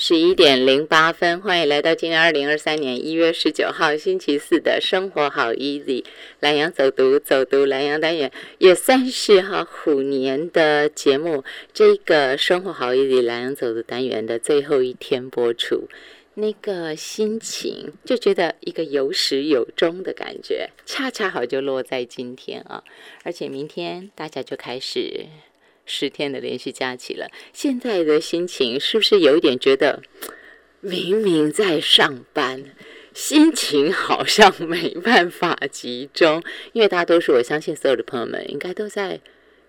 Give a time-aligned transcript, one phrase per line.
[0.00, 6.04] 十一点零八分，欢迎来到今年二零二三年一月十九号星期四的生活好 easy，
[6.38, 11.42] 蓝洋走读走读蓝洋单元也算是哈虎年的节目，
[11.72, 15.88] 这个生活好 easy 蓝洋走读单元的最后一天播出，
[16.34, 22.84] 那个心情就觉得一个有始有终的感觉，恰恰好就落在今天啊，
[23.24, 25.26] 而且明天大家就开始。
[25.88, 30.02] 十天的连续假期了，现在的心情是不是有一点觉得，
[30.80, 32.76] 明明在上班，
[33.12, 36.42] 心情好像没办法集中？
[36.72, 39.20] 因为大多数，我相信所有的朋友们应该都在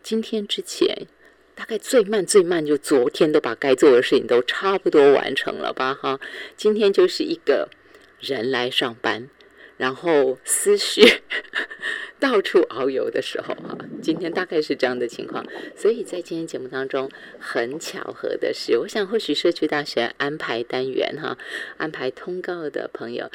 [0.03, 1.07] 今天之前，
[1.55, 5.93] 大概最慢最慢就昨天都把该做的事情都差不多完成了吧？
[5.93, 6.19] 哈，
[6.55, 7.69] 今天就是一个
[8.19, 9.29] 人来上班。
[9.79, 11.01] 然后思绪
[12.19, 15.45] 到处遨游的时候，哈，今天大概是这样的情况。
[15.73, 21.37] 所以在今天节目当中，很巧合的是，我想或许社区大学安排单元，哈，
[21.77, 23.31] 安排通告的朋友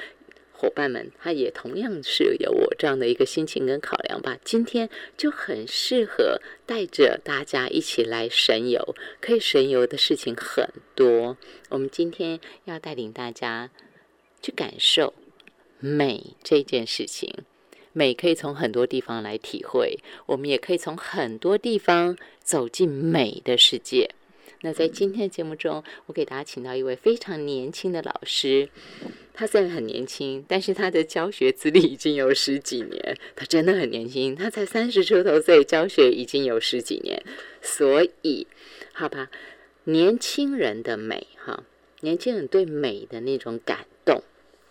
[0.53, 4.36] 伙伴们，他也同样是有我这样的一个心情跟考量吧。
[4.45, 11.39] 今天就很适合带着大家一起来神游，可以神游的事情很多。
[11.70, 13.70] 我们今天要带领大家
[14.42, 15.14] 去感受。
[15.84, 17.30] 美这件事情，
[17.92, 24.08] 美可以从很多地方来体会，我们也可以从很多地方走进美的世界。
[24.62, 28.70] 那在今天的节目中，我给大家请到一位非常年轻的老师，
[29.34, 37.22] 他虽然很年轻，但是他的教学资历已经有十几年，他真的很年轻，他才三十出头岁，教学已经有十几年。
[37.60, 38.46] 所以，
[38.94, 39.30] 好吧，
[39.84, 41.64] 年轻人的美，哈，
[42.00, 44.22] 年轻人对美的那种感动、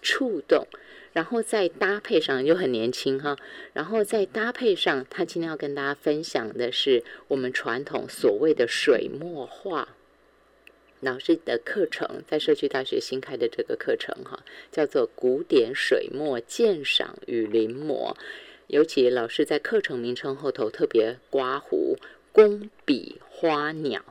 [0.01, 0.65] 触动。
[1.13, 3.37] 然后再搭配上又很年轻哈，
[3.71, 9.89] 然后再搭配上他今天要跟大家分享的是我们传统所谓的水墨画
[11.01, 18.15] 老师的课程，在社区大学新开的这个课程哈，叫做古典水墨鉴赏与临摹。
[18.67, 21.95] 尤其老师在课程名称后头特别刮胡
[22.31, 24.03] 工笔花鸟，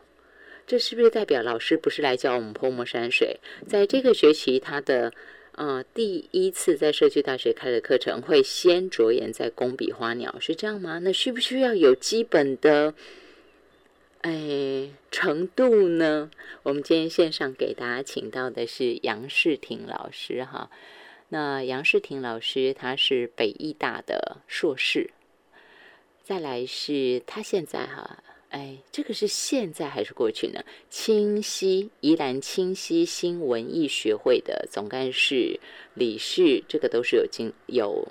[0.69, 3.41] 这是不是代表老师不是来教我们泼墨山水？
[3.67, 5.13] 在这个学期他的。
[5.53, 10.99] 啊，第一次在社区大学开的课程会先着眼在工笔花鸟，是这样吗？
[11.01, 12.95] 那需不需要有基本的
[14.23, 16.31] 哎程度呢？
[16.63, 20.71] 我们今天线上给大家请到的是杨世廷老师哈。
[21.29, 25.11] 那杨世廷老师他是北艺大的硕士，
[26.23, 28.25] 再来是他现在哈。
[28.53, 30.63] 哎，这个是现在还是过去呢？
[30.91, 35.59] 清溪宜兰清溪新文艺学会的总干事、
[35.95, 38.07] 理事，这个都是有经有，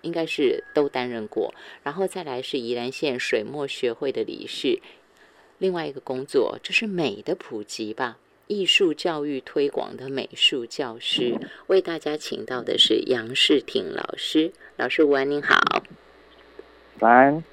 [0.00, 1.54] 应该是都担任过。
[1.82, 4.80] 然后再来是宜兰县水墨学会的理事。
[5.58, 11.38] 另外一个工作，这是美的普及吧，艺术教育推广的美术教师。
[11.66, 15.60] 为大家请到的是杨世廷老师，老师午安，您好。
[17.00, 17.44] 晚安，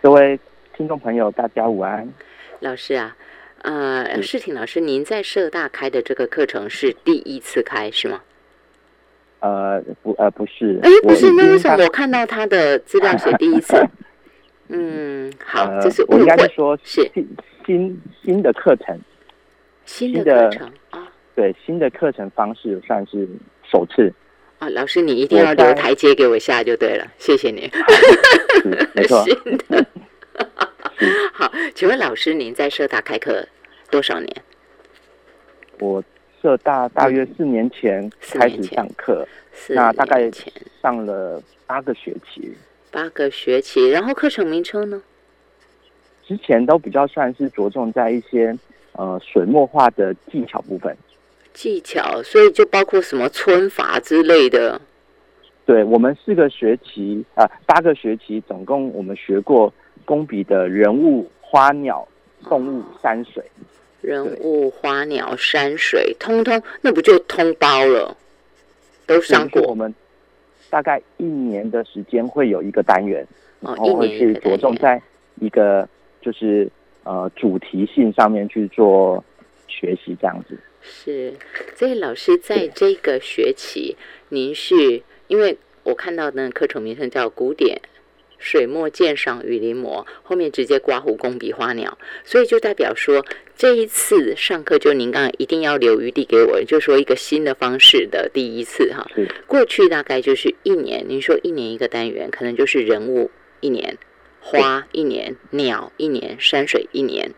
[0.00, 0.38] 各位。
[0.78, 2.08] 听众朋友，大家午安。
[2.60, 3.16] 老师啊，
[3.62, 8.20] 呃，世挺老师，您在社大开的这个课程是第一次开是吗？
[9.40, 10.78] 呃，不，呃，不是。
[10.84, 13.76] 哎，不是，那为什么我看到他的资料写第一次？
[14.70, 17.10] 嗯，好，这是我应该说是
[17.66, 18.96] 新新的课程，
[19.84, 23.26] 新的课程啊，对，新的课程方式算是
[23.68, 24.12] 首次。
[24.60, 27.68] 啊，老师，你一定要留台阶给我下就对了，谢谢你。
[28.94, 29.24] 没错。
[31.32, 33.46] 好，请问老师，您在社大开课
[33.88, 34.36] 多少年？
[35.78, 36.02] 我
[36.42, 39.26] 社大大约四年前开始上课，
[39.68, 40.28] 那大概
[40.82, 42.52] 上了八个学期。
[42.90, 45.00] 八个学期，然后课程名称呢？
[46.26, 48.58] 之前都比较算是着重在一些
[48.92, 50.96] 呃水墨画的技巧部分。
[51.52, 54.80] 技巧，所以就包括什么皴法之类的。
[55.64, 59.72] 对我们四个学期啊，八个学期，总共我们学过。
[60.08, 62.08] 工笔的人物、花鸟、
[62.44, 63.44] 动物、山水，
[64.00, 68.16] 人物、花鸟、山水，通通那不就通包了？
[69.06, 69.60] 都上过。
[69.64, 69.94] 我们
[70.70, 73.22] 大概一年的时间会有一个单元，
[73.60, 74.98] 哦然后会去着重在
[75.40, 75.86] 一个
[76.22, 76.66] 就是
[77.04, 79.22] 呃主题性上面去做
[79.66, 80.58] 学习，这样子。
[80.80, 81.34] 是，
[81.76, 83.94] 所以老师在这个学期，
[84.30, 87.78] 您是因为我看到的课程名称叫古典。
[88.38, 93.24] 水墨鉴赏与临摹，后面直接刮胡工笔花鸟，所以就代表说
[93.56, 99.06] 这一次上课就您刚刚一定要留余地给我，就说一个新的方式的第一次哈。
[99.46, 103.30] 过去大概就是一年，您说一年一个单元，可能就是人物
[103.60, 103.98] 一年，
[104.40, 107.32] 花一年，鸟一年，山水一年，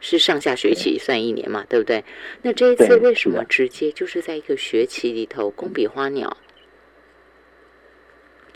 [0.00, 2.02] 是上下学期算一年嘛，对不对？
[2.42, 6.34] 那这一次为什么直接就是在一个学期里头，工笔花鸟，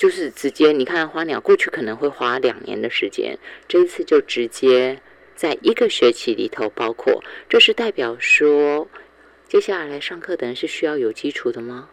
[0.00, 3.36] 就是直接你看花鸟过去可能会花两年的时间，
[3.68, 4.98] 这一次就直接
[5.34, 8.88] 在一个学期里头包括，这是代表说
[9.46, 11.90] 接下来上课的人是需要有基础的吗？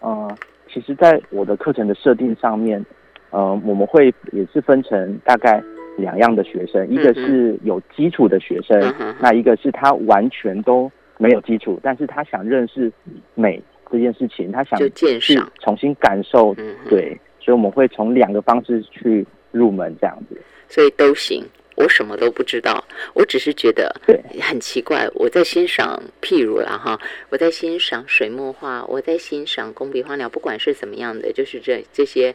[0.00, 0.34] 嗯，
[0.72, 2.82] 其实，在我的课程的设定上面，
[3.28, 5.62] 呃，我们会也是分成大概。
[5.98, 8.78] 两样的学生，一个是有基础的学生，
[9.18, 12.92] 那一个是他完全都没有基础，但是他想认识
[13.34, 15.12] 美这件事情，他想去
[15.60, 16.54] 重新感受，
[16.88, 21.44] 对，所以我们会从两个方式去入门这样子，所以都行。
[21.76, 22.82] 我什么都不知道，
[23.14, 23.94] 我只是觉得
[24.40, 25.06] 很奇怪。
[25.14, 26.98] 我在欣赏，譬如了哈，
[27.28, 32.34] 我在欣赏水墨画，我在欣赏工笔花鸟，不管是怎么样的，就是这这些。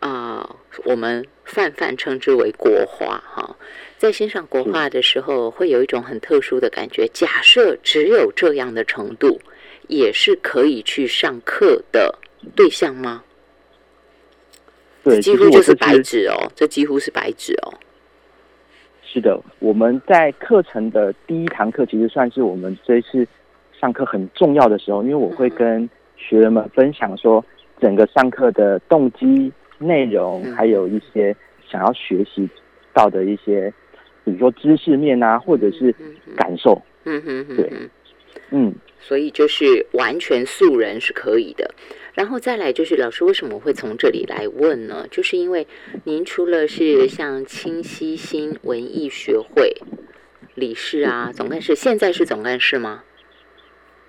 [0.00, 0.56] 啊，
[0.86, 3.54] 我们泛泛称之为国画哈，
[3.98, 7.06] 在欣赏国画的时候，会有一种很特殊的感觉。
[7.12, 9.38] 假设只有这样的程度，
[9.90, 12.18] 也是可以去上课的
[12.56, 13.22] 对象吗？
[15.02, 17.74] 对，几乎就是白纸哦，这几乎是白纸哦。
[19.02, 23.26] 是的，我们在课程的第一堂课，其实算是我们这一次
[23.78, 27.44] 上课很重要的时候，因为我会跟学员们分享说，
[27.80, 29.52] 整个上课的动机。
[29.82, 31.34] 内容还有一些
[31.66, 32.46] 想要学习
[32.92, 33.72] 到的一些，
[34.22, 35.90] 比如说知识面啊，或者是
[36.36, 37.72] 感受，嗯哼哼，对，
[38.50, 41.74] 嗯，所以就是完全素人是可以的。
[42.12, 45.06] 然后再来就是老师为什么会从这里来问呢？
[45.10, 45.66] 就是因为
[46.04, 49.76] 您除了是像清溪新文艺学会
[50.56, 53.04] 理事啊，总干事，现在是总干事吗？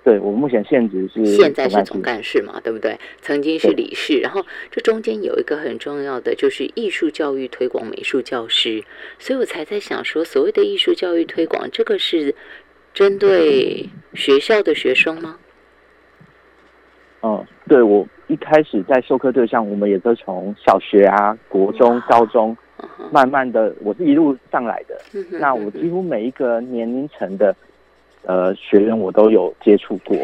[0.03, 2.99] 对我目前现职是现在是总干事嘛，对不对？
[3.21, 8.83] 曾经是理事，然后这中间有一个很重要的就是艺术教育推广美术教师，
[9.19, 12.33] 所以我才在想说，所谓的艺术教育推广，这个是
[12.93, 15.37] 针对学校的学生吗？
[17.21, 22.55] 嗯，对我一开始在授课对象，我们也都从小学啊、国中、高中，
[23.11, 24.99] 慢慢的，我是一路上来的。
[25.39, 27.55] 那我几乎每一个年龄层的。
[28.23, 30.15] 呃，学员我都有接触过。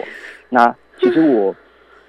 [0.49, 1.55] 那其实我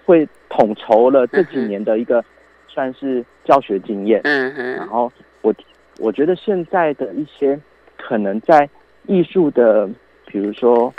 [0.05, 2.23] 会统筹了这几年的一个
[2.69, 4.21] 算是教学经验。
[4.25, 4.63] 嗯哼。
[4.75, 5.51] 然后我
[5.99, 7.59] 我觉得现在的一些
[7.97, 8.69] 可能在
[9.07, 9.89] 艺术的，
[10.31, 10.93] 比如说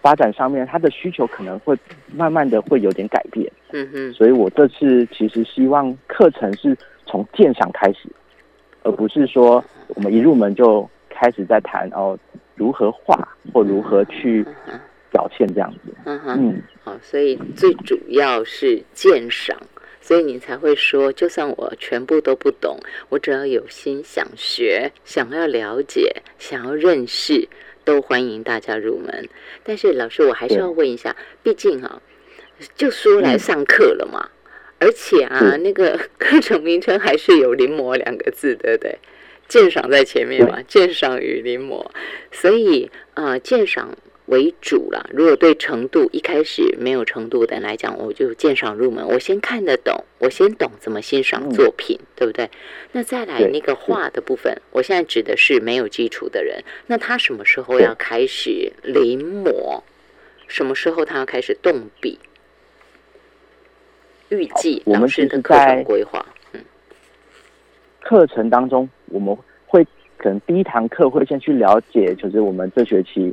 [0.00, 1.76] 发展上面，他的需求可能会
[2.12, 3.50] 慢慢的会有点改变。
[3.72, 4.12] 嗯哼。
[4.12, 8.08] 所以我这次其实希望课程是从鉴赏开始，
[8.82, 12.18] 而不是说我们一入门就开始在谈哦。
[12.56, 13.16] 如何画
[13.54, 14.44] 或如何去
[15.10, 15.94] 表现这样子？
[16.04, 19.56] 嗯哼，好，所以最主要是鉴赏，
[19.98, 22.78] 所以你才会说，就算我全部都不懂，
[23.08, 27.48] 我只要有心想学、想要了解、想要认识，
[27.84, 29.28] 都欢迎大家入门。
[29.64, 32.00] 但是老师，我还是要问一下，毕竟啊，
[32.74, 34.28] 就说来上课了嘛，
[34.78, 38.98] 而且啊，那个课程名称还是有临摹两个字，对不对？
[39.48, 41.84] 鉴赏在前面嘛，鉴赏与临摹，
[42.30, 43.96] 所以呃，鉴赏
[44.30, 45.08] 为主啦。
[45.12, 52.48] 如果对程度一开始没有程度的来讲，我就鉴赏入门，我先看得懂，我先懂怎么欣赏作品，对不对？
[52.92, 59.82] 那再来那个画的部分，我现在指的是没有基础的人，那他什么时候要开始临摹？
[60.48, 62.18] 什么时候他要开始动笔？
[64.30, 66.24] 预计老师的课程规划。
[66.52, 66.60] 嗯
[68.02, 73.32] 课程当中，我们会可能第一堂课会先去了解，就是我们这学期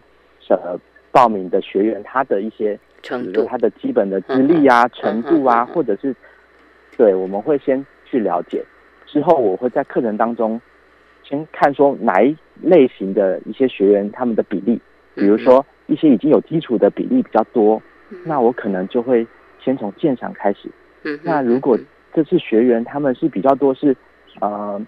[0.55, 0.79] 呃
[1.11, 6.15] 报名的学员他的一些程度，他的基本的资历啊、程度啊，或者是
[6.97, 8.63] 对，我们会先去了解。
[9.05, 10.59] 之后我会在课程当中
[11.23, 14.81] 先看说哪一类型的一些学员他们的比例，
[15.15, 17.81] 比如说一些已经有基础的比例比较多，
[18.23, 19.25] 那我可能就会
[19.63, 20.69] 先从鉴赏开始。
[21.23, 21.77] 那如果
[22.13, 23.95] 这次学员他们是比较多是。
[24.39, 24.79] 呃，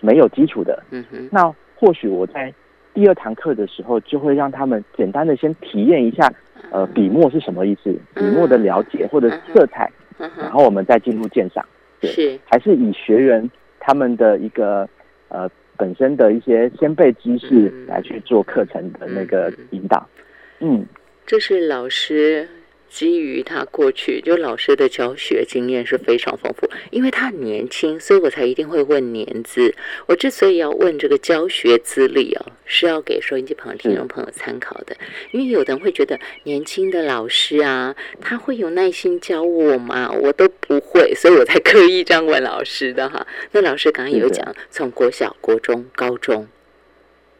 [0.00, 0.82] 没有基础的，
[1.30, 2.52] 那或许我在
[2.94, 6.32] 第二堂课的时候，就会让他们简单的先体验一下，
[6.70, 11.64] 呃，笔墨是什么意思，笔墨的了解或者色彩，然后我们再进入鉴赏，
[12.02, 14.88] 是，还是以学员他们的一个
[15.28, 20.06] 呃本身的一些先辈知识来去做课程的那个引导，
[20.60, 20.84] 嗯，
[21.26, 22.48] 这是老师。
[22.92, 29.74] 基于他过去就老师的教学经验是非常丰富，因为他年轻，所以我才一定会问年资。
[30.06, 34.94] 我之所以要问这个教学资历哦，是要给收音机旁的听众朋友参考的。
[35.30, 40.10] 因为有的人会觉得年轻的老师啊，他会有耐心教我吗？
[40.12, 43.26] 我都不会，所以我才刻意这样问老师的哈。
[43.52, 46.46] 那老师刚刚有讲，从国小、国中、高中。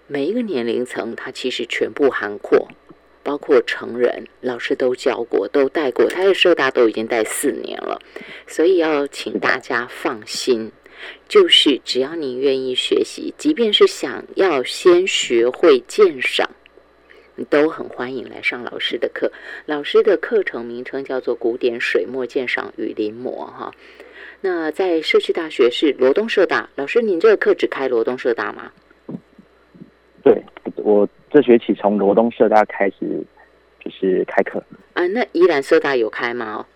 [0.09, 2.69] 每一个年龄层，他其实全部涵括，
[3.23, 8.01] 包括成人，老师都教过，都带过，他的社大都已经带四年了，
[8.47, 10.71] 所以要请大家放心，
[11.29, 16.51] 就是只要你愿意学习，即便是想要先学会鉴赏，
[17.37, 19.33] 你都很欢迎来上老师的课。
[19.67, 23.73] 老师的课程名称叫做《古典水墨鉴赏与临摹》哈。
[24.41, 28.73] 那在社区大学是罗东社大，老师，您这个课只开罗东社大吗？
[30.25, 30.43] 对，
[30.77, 33.25] 我这学期从罗东社大开始
[33.81, 34.63] 就是开课。
[34.93, 36.67] 啊，那宜兰社大有开吗？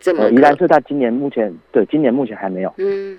[0.00, 2.74] 这么，宜兰社大今年目前对，今年目前还没有。
[2.78, 3.16] 嗯。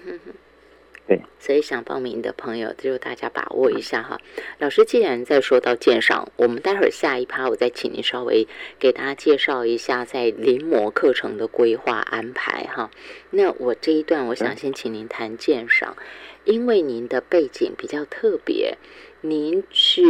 [1.08, 4.20] 对，所以想报名的朋友，就大家把握一下哈。
[4.58, 8.48] 老师既然在说到鉴赏，我们待会儿下一趴，我再请您稍微
[8.80, 12.90] 给大家介绍一下在临摹课程的规划安排哈。
[13.30, 15.96] 那我这一段，我想先请您谈鉴赏，
[16.44, 18.75] 因为您的背景比较特别，
[19.25, 20.01] 您是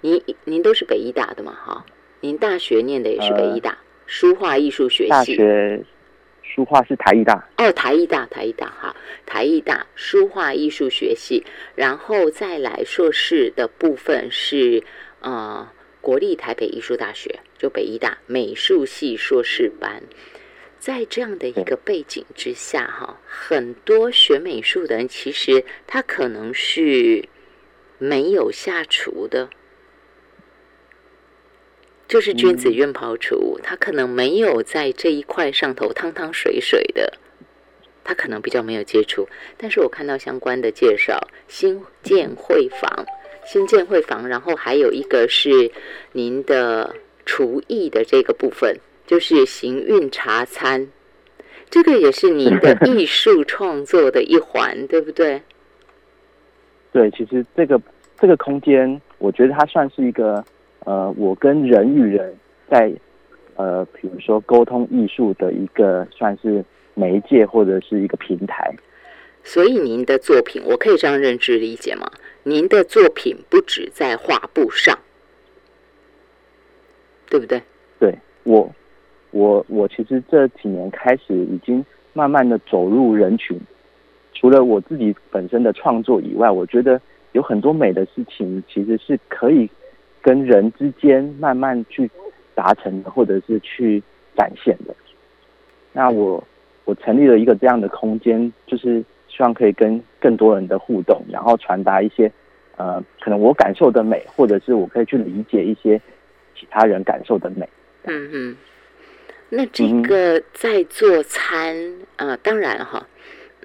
[0.00, 1.86] 您您都是北医大的嘛哈？
[2.20, 5.10] 您大学念的也是北医大书画艺术学系。
[5.10, 5.84] 大学
[6.42, 11.44] 书画是台艺大哦，台艺大，台艺大哈，台艺大书画艺术学系，
[11.76, 14.82] 然后再来硕士的部分是
[15.20, 15.68] 呃
[16.00, 20.02] 国立台北艺术大学，就北医大美术系硕士班，
[20.80, 27.28] 在这样的一个背景之下哈，很多学美术的人其实他可能是
[27.98, 29.48] 没有下厨的。
[32.08, 37.18] 就是君子愿庖厨，他可能没有在这一块上头汤汤水水的，
[38.04, 39.28] 他可能比较没有接触。
[39.56, 43.04] 但是我看到相关的介绍，新建会房，
[43.44, 45.72] 新建会房，然后还有一个是
[46.12, 50.88] 您的厨艺的这个部分，就是行运茶餐，
[51.68, 55.42] 这个也是您的艺术创作的一环，对不对？
[56.96, 57.78] 对，其实这个
[58.18, 60.42] 这个空间，我觉得它算是一个。
[60.86, 62.32] 呃，我跟人与人
[62.70, 62.92] 在
[63.56, 68.72] 呃，比如说沟通艺术的一个算是媒介或者是一个平台。
[69.42, 72.08] 所以您的作品，我可以这样认知理解吗？
[72.44, 74.96] 您的作品不止在画布上，
[77.28, 77.60] 对不对？
[77.98, 78.72] 对我，
[79.32, 83.60] 我我其实这几年开始已经慢慢的走入人群。
[84.38, 87.00] 除了我自己本身的创作以外，我觉得
[87.32, 89.68] 有很多美的事情其实是可以。
[90.22, 92.10] 跟人之间慢慢去
[92.52, 94.02] 达成的，或者是去
[94.36, 94.92] 展现的。
[95.92, 96.42] 那我
[96.84, 102.28] 我成立了一个这样的空间，就是希望可以跟更多人的互动，然后传达一些
[102.76, 106.00] 呃，可能我感受的美，或者是我可以去理解一些
[106.58, 107.68] 其他人感受的美。
[108.02, 108.56] 嗯哼，
[109.48, 111.76] 那这个在做餐
[112.16, 113.06] 呃，当然哈，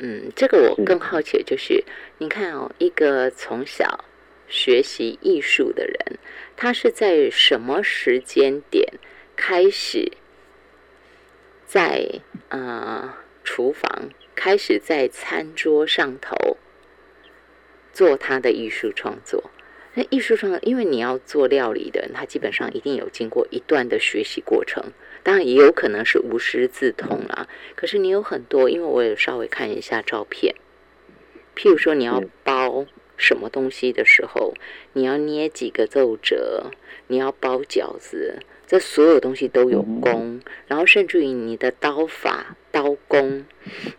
[0.03, 1.83] 嗯，这个我更好奇就是，
[2.17, 4.03] 你看哦，一个从小。
[4.53, 6.19] 学习艺术的人，
[6.57, 8.95] 他是在什么时间点
[9.33, 10.11] 开始
[11.65, 13.13] 在呃
[13.45, 16.57] 厨房开始在餐桌上头
[17.93, 19.49] 做他的艺术创作？
[19.93, 24.83] 那艺术创作，因为你要做料理的人，他基本上一定有经过一段的学习过程，
[25.23, 27.47] 当然也有可能是无师自通啦。
[27.75, 30.55] 可是你有很多，因为我有稍微看一下照片，
[31.55, 32.85] 譬如说你要包。
[33.17, 34.55] 什么东西的时候，
[34.93, 36.71] 你要捏几个皱褶，
[37.05, 43.45] 你要包饺子，这所有东西都有功，然后甚至于你的刀法、刀工，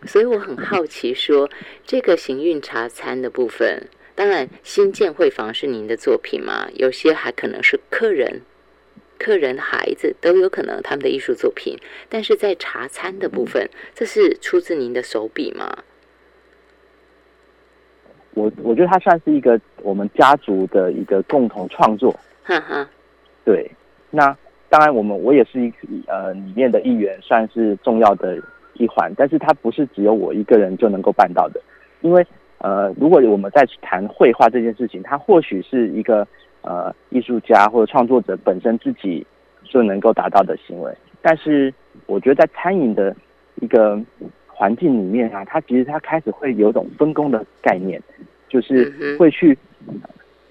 [0.05, 1.49] 所以我很好奇，说
[1.85, 8.41] 这个行运茶餐的部分，当然新建会房是您的作品嘛，有些还可能是客人、
[9.17, 11.77] 客人孩子都有可能他们的艺术作品，
[12.09, 15.77] 但是在茶餐的部分，这是出自您的手笔吗？
[18.33, 22.11] 我我觉得它算是一个我们家族的一个共同创作，
[22.43, 22.89] 哈哈。
[23.45, 23.69] 对，
[24.09, 24.35] 那
[24.69, 25.71] 当然我们我也是一
[26.07, 28.41] 呃里面的一员，算是重要的
[28.73, 31.61] 一环，但是它不是只有我一个人就能够办到的，
[32.01, 32.25] 因为
[32.57, 36.27] 呃如果我们在谈绘画这件事情，它或许是一个
[36.63, 39.25] 呃艺术家或者创作者本身自己
[39.63, 40.91] 就能够达到的行为，
[41.21, 41.73] 但是
[42.07, 43.15] 我觉得在餐饮的
[43.61, 44.01] 一个。
[44.55, 47.99] 环境里面啊，它其实它开始会有种分工的概念，
[48.47, 49.57] 就是会去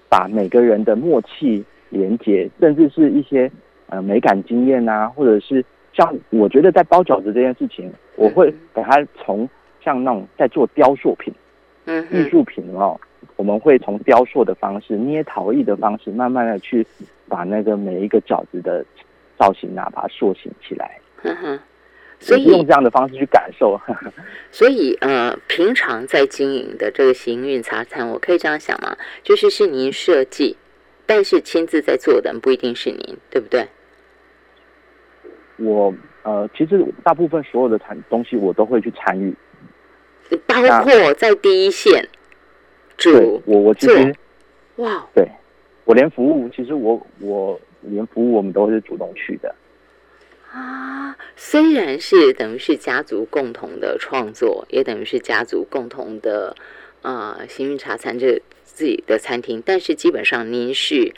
[0.09, 3.49] 把每个人的默契连接，甚至是一些
[3.87, 9.49] 呃美感经验啊，或者是像我觉得在包饺子这件事情，我会把它从
[9.81, 11.33] 像那种在做雕塑品、
[12.11, 12.99] 艺术品哦，
[13.35, 16.85] 我们会从雕塑的方式、捏陶艺的方式，慢慢的去
[17.27, 18.85] 把那个每一个饺子的
[19.37, 20.99] 造型啊，把它塑形起来。
[22.19, 23.77] 所以用这样的方式去感受。
[24.49, 28.95] 所以呃，平常在经营的这个行运茶餐，我可以这样想吗？
[29.23, 30.55] 就是是您设计，
[31.05, 33.67] 但是亲自在做的不一定是您，对不对？
[35.57, 39.35] 我呃，其实大部分所有的产东西我都会去参与，
[40.47, 42.07] 包括在第一线
[42.97, 44.15] 煮，我我其实
[44.77, 45.27] 哇，对
[45.85, 49.53] 我连服务，其实我我连服务我们都是主动去的
[50.51, 51.17] 啊。
[51.35, 56.55] 虽然是等于是家族共同的创作，也等于是家族共同的
[57.01, 61.13] 啊幸运茶餐这自己的餐厅，但是基本上您是，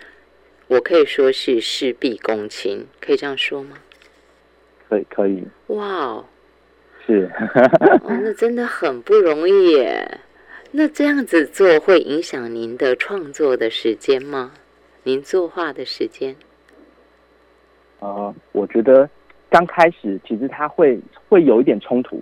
[0.67, 3.77] 我可以说是事必躬亲，可以这样说吗？
[4.88, 6.25] 可以可以，哇哦，
[7.05, 7.29] 是，
[8.03, 10.20] 哦，那真的很不容易耶。
[10.77, 14.51] 那这样子做会影响您的创作的时间吗？
[15.03, 16.36] 您作画的时间？
[18.00, 19.10] 呃，我觉得
[19.50, 22.22] 刚开始其实它会会有一点冲突，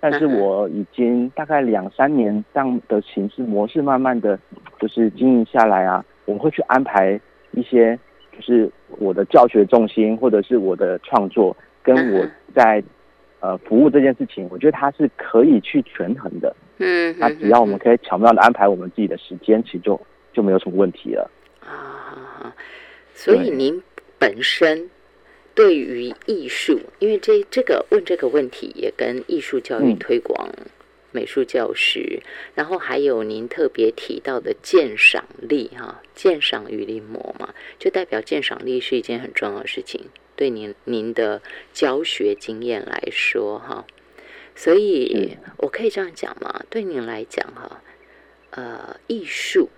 [0.00, 4.38] 但是我已经大概两三年这样的形式模式，慢慢的
[4.78, 7.18] 就是经营下来啊，我会去安排
[7.52, 7.98] 一些，
[8.30, 11.56] 就是我的教学重心或者是我的创作。
[11.82, 12.84] 跟我在
[13.40, 16.54] 呃服务这件事情，我觉得它是可以去权衡的。
[16.78, 20.00] 嗯，那只要我们可以巧妙的安排我们自己的时间，其实就
[20.32, 21.30] 就没有什么问题了。
[21.60, 22.54] 啊，
[23.14, 23.82] 所以您
[24.18, 24.90] 本身
[25.54, 30.50] 对于艺术，因为这这个问这个问题也跟艺术教育推广。
[31.16, 32.20] 美术教师，
[32.56, 41.40] 然后还有您特别提到的鉴赏力，哈，鉴赏与临摹嘛，就代表鉴赏力是一件很重要的事情，对您您的
[41.72, 43.86] 教学经验来说，哈，
[44.54, 47.82] 所以我可以这样讲嘛，对您来讲，哈，
[48.50, 49.68] 呃，艺术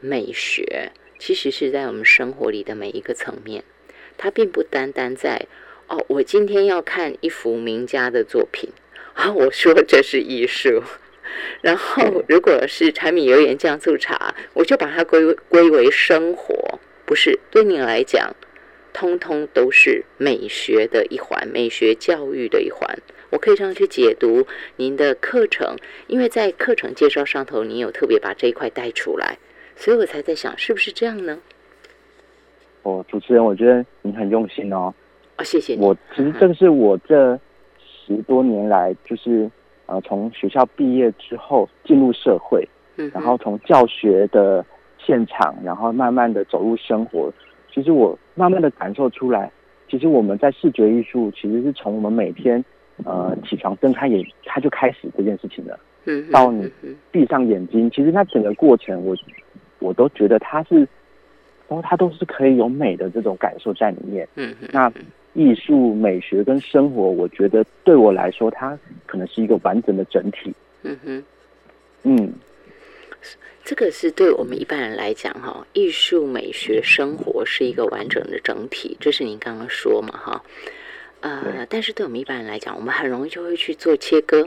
[0.00, 3.64] 美学其实是在我们生活里的每一个层面，
[4.16, 5.46] 它并不单单在
[5.88, 8.70] 哦，我今天要看一幅名家的作品。
[9.14, 10.82] 啊，我说这是艺术，
[11.60, 18.34] 然后如果是柴米油盐酱醋茶，我就把它归归为生活，不是对你来讲，
[18.94, 22.98] 通通都是美学的一环，美学教育的一环。
[23.32, 25.74] 我可以这样去解读您的课程，
[26.06, 29.38] 因为在课程介绍上头，您有特别把这一块带出来，
[29.74, 31.40] 所以我才在想，是不是这样呢？
[32.82, 34.94] 哦，主持人，我觉得你很用心哦。
[35.36, 35.80] 啊，谢谢你。
[35.80, 37.36] 我其实正是我这。
[38.04, 39.48] 十多年来，就是
[39.86, 44.62] 呃，从学校毕业之后进入社会，嗯，然后从教学的
[44.98, 47.32] 现场，然后慢慢的走入生活。
[47.72, 49.50] 其实我慢慢的感受出来，
[49.88, 52.62] 其实我们在视觉艺术，其实是从我们每天
[53.04, 55.78] 呃起床睁开眼，他就开始这件事情了。
[56.04, 56.70] 嗯，到你
[57.10, 59.16] 闭上眼睛，其实那整个过程，我
[59.78, 60.76] 我都觉得它是，
[61.68, 64.28] 然后它都是可以有美的这种感受在里面。
[64.36, 64.92] 嗯，那。
[65.34, 70.52] 艺术、美学跟生活，我觉得对我来说，它可能是一个完整的整体。
[70.82, 71.24] 嗯哼，
[72.02, 72.32] 嗯，
[73.64, 80.42] 这个是对我们一般人来讲，哈，艺术、美学、生活是一个完整的整体，这是您刚刚说嘛，哈。
[81.22, 84.46] 呃，但是对我们一般人来讲，我们很容易就会去做切割，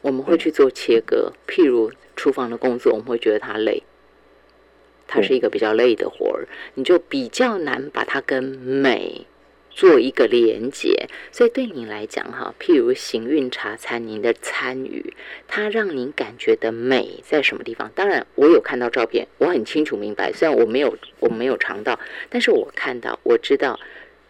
[0.00, 1.32] 我们会去做切割。
[1.46, 3.82] 譬如厨房的工作，我们会觉得它累。
[5.06, 9.24] 它是一个比较累的活儿，你就比较难把它跟美
[9.70, 11.08] 做一个连接。
[11.32, 15.14] 所以对你来讲，哈，譬如行运茶餐，您的参与，
[15.46, 17.90] 它让您感觉的美在什么地方？
[17.94, 20.30] 当然，我有看到照片，我很清楚明白。
[20.30, 23.80] 虽然我没有，我没有尝到，但是我看到，我知道，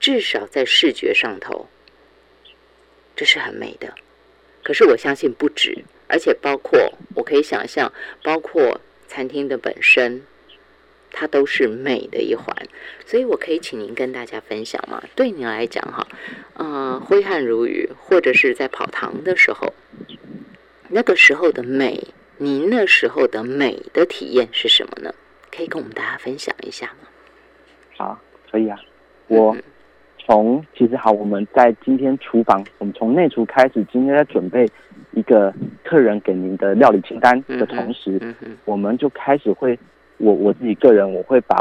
[0.00, 1.68] 至少在视觉上头，
[3.16, 3.94] 这是很美的。
[4.62, 10.22] 可是我相信不止，而且包括我可以想象，包括餐厅的本身。
[11.10, 12.54] 它都是美的一环，
[13.06, 15.02] 所以我可以请您跟大家分享吗？
[15.16, 16.06] 对您来讲，哈，
[16.52, 19.72] 呃，挥汗如雨，或者是在跑堂的时候，
[20.90, 25.12] 那个时候的美，您那时候的美的体验是什么呢？
[25.50, 27.08] 可以跟我们大家分享一下吗？
[27.96, 28.78] 好，可以啊。
[29.28, 29.56] 我
[30.28, 34.68] 从其实好，我们在今天厨房，我们从内厨开始，今天在准备
[35.12, 35.50] 一个
[35.82, 38.20] 客人给您的料理清单的同时，
[38.66, 39.78] 我们就开始会。
[40.18, 41.56] 我我自己个人，我会把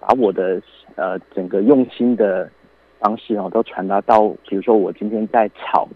[0.00, 0.60] 把我的
[0.96, 2.50] 呃整个用心的
[2.98, 5.86] 方式哦，都传达到，比如说我今天在炒，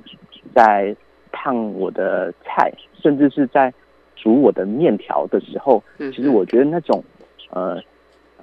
[0.55, 0.95] 在
[1.33, 3.73] 烫我的菜，甚至是在
[4.15, 7.03] 煮我的面条的时候，其实我觉得那种
[7.51, 7.81] 呃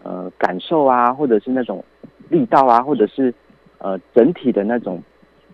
[0.03, 1.81] 呃感受啊，或者是那种
[2.29, 3.33] 力道啊，或者是
[3.79, 5.03] 呃整体的那种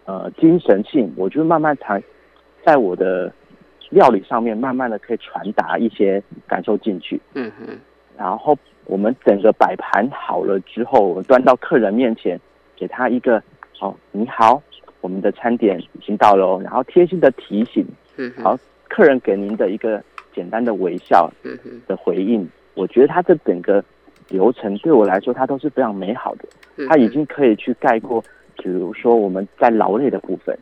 [0.05, 2.03] 呃精神性，我就慢慢才
[2.63, 3.31] 在我的。
[3.91, 7.77] 料理上面慢慢的可以传达一些感受进去，嗯哼，
[8.17, 12.37] 然后我们整个摆盘好了之后，我端到客人面前，
[12.75, 13.41] 给他一个
[13.79, 14.59] 哦，你好，
[15.01, 17.85] 我们的餐点已经到了，然后贴心的提醒，
[18.17, 18.57] 嗯，好，
[18.89, 21.55] 客人给您的一个简单的微笑，嗯
[21.87, 23.85] 的回应，我觉得他这整个
[24.29, 26.45] 流程对我来说，它都是非常美好的，
[26.87, 28.23] 它已经可以去概括，
[28.57, 30.57] 比如说我们在劳累的部分，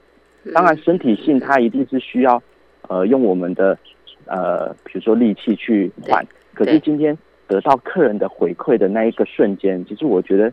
[0.54, 2.41] 当然身体性它一定是需要，
[2.89, 3.78] 呃，用我们的
[4.26, 10.52] 呃，比如说力气去换，可是今天得到客人的回馈的那一个瞬间，其实我觉得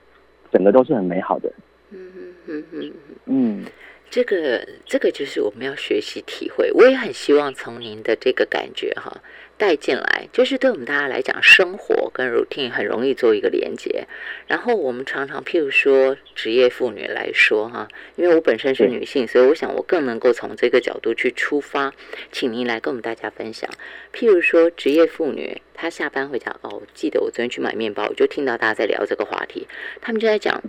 [0.52, 1.52] 整个都是很美好的。
[1.90, 2.12] 嗯
[2.46, 2.92] 嗯嗯
[3.26, 3.64] 嗯，
[4.08, 6.70] 这个这个就是我们要学习体会。
[6.72, 9.12] 我也很希望从您的这个感觉哈
[9.60, 14.06] 带进来，就是对我们大家来讲，生活跟 routine 很容易做一个连接。
[14.46, 21.92] 然后我们常常，譬如说职业妇女来说哈，因为我本身是女性，所以我想我更能够从这个角度去出发，
[22.32, 23.68] 请您来跟我们大家分享。
[24.14, 29.68] 譬如说职业妇女，她下班回家哦，记得我昨天去买面包，我就听到大家在聊这个话题，
[30.00, 30.62] 他们就在讲。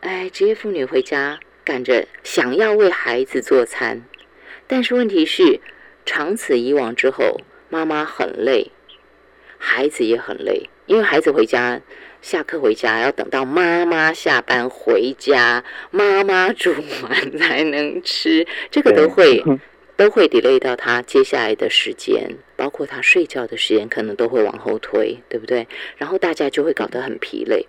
[0.00, 4.02] 哎，职业妇女回家赶着想要为孩子做餐，
[4.66, 5.60] 但是问题是，
[6.04, 7.40] 长此以往之后，
[7.72, 8.70] 妈妈很累，
[9.56, 11.80] 孩子也很累，因为孩子回家
[12.20, 16.70] 下课回家要等到妈妈下班回家，妈妈煮
[17.02, 19.42] 完才能吃，这个都会
[19.96, 25.66] 都会 delay 到他接下来的时间，包括他睡觉的时间，可能都会往后推，对不对？
[25.96, 27.66] 然后大家就会搞得很疲累。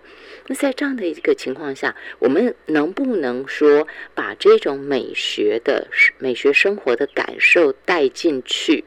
[0.48, 5.88] 那在这样的一个情况下，我们能不能说把这种美学的
[6.18, 8.84] 美学生活的感受带进去？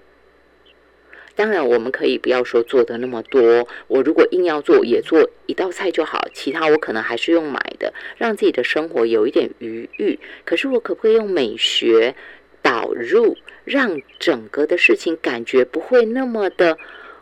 [1.38, 3.65] 当然，我们可以不要说做的那么多。
[3.88, 10.19] 我如果硬要做，也做一道菜就好，其他我可能还是用买的，让自己的生活有一点余裕。
[10.43, 12.13] 可是，我可不可以用美学
[12.62, 16.78] 导入，让整个的事情感觉不会那么的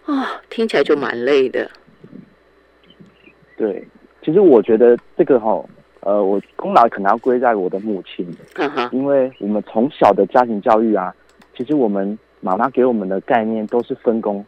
[0.05, 1.69] 哦，听起来就蛮累的。
[3.57, 3.85] 对。
[4.23, 5.63] 其实我觉得这个哈，
[5.99, 8.27] 呃，我功劳可能要归在我的母亲，
[8.91, 11.13] 因为我们从小的家庭教育啊，
[11.55, 14.45] 其实我们妈妈给我们的概念都是分工。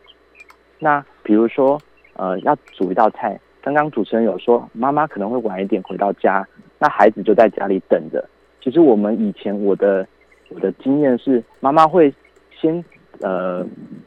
[0.77, 1.81] 那比如说，
[2.13, 8.23] 呃，要煮一道菜，刚刚主持人有说，妈妈可能会晚一点回到家，那孩子就在家里等着。
[8.61, 10.07] 其实我们以前我的
[10.49, 12.13] 我的经验是，妈妈会
[12.51, 12.85] 先
[13.21, 13.65] 呃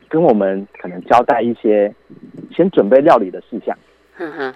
[0.08, 1.92] 跟我们可能交代一些，
[2.54, 3.76] 先准备料理的事项。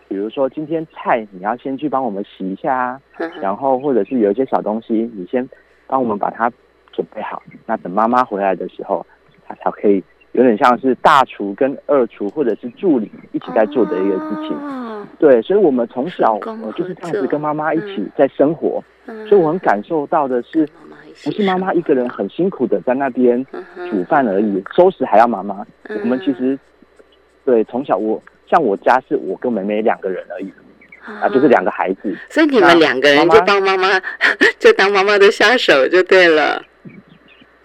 [0.08, 3.00] 比如说今天菜你要先去帮我们洗一下啊，
[3.40, 5.48] 然后或者是有一些小东西你先
[5.88, 6.48] 帮我们把它
[6.92, 9.04] 准备好，那等妈妈回来的时候，
[9.46, 10.02] 她才可以
[10.32, 15.06] 有点像是大厨跟二厨或者是助理一起在做的一个事情。
[15.18, 18.82] 对，所以我们从小我就是这样子跟妈妈一起在生活，
[19.28, 20.68] 所以我很感受到的是，
[21.24, 23.44] 不是妈妈一个人很辛苦的在那边
[23.90, 25.64] 煮饭而已，收拾还要妈妈。
[25.88, 26.58] 我们其实
[27.44, 28.22] 对从小我。
[28.46, 30.52] 像我家是我跟妹妹两个人而已，
[31.02, 33.88] 啊，就是两个孩子，所以你们两个人就帮妈妈，
[34.60, 36.62] 就当妈妈的杀手就对了。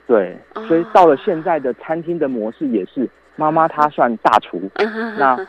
[0.09, 0.35] 对，
[0.67, 4.59] 所以到了现在的餐厅的模式也是，妈妈她算大厨，
[5.19, 5.47] 那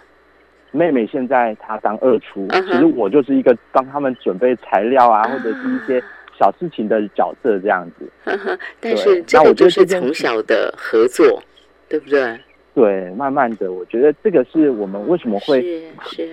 [0.70, 6.04] 妹妹现在她当二厨，其实我就是一个帮他们准备材料啊，或者是一些
[6.38, 8.06] 小事情的角色这样子。
[8.78, 11.42] 但是这个就是从小的合作，
[11.88, 12.38] 对不对？
[12.74, 15.82] 对，慢慢的，我觉得这个是我们为什么会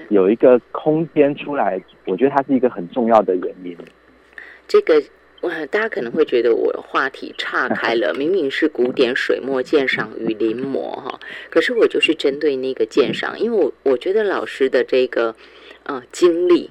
[0.09, 3.75] 有一个空间出来，我觉得它是一个很重要的原因。
[4.67, 5.01] 这个，
[5.67, 11.19] 大家可能会觉得我话题岔开了，明明是古典水墨鉴赏与临摹哈，
[11.49, 15.35] 可是我就是针对那个鉴赏，因为我我觉得老师的这个
[15.83, 16.69] 呃经历，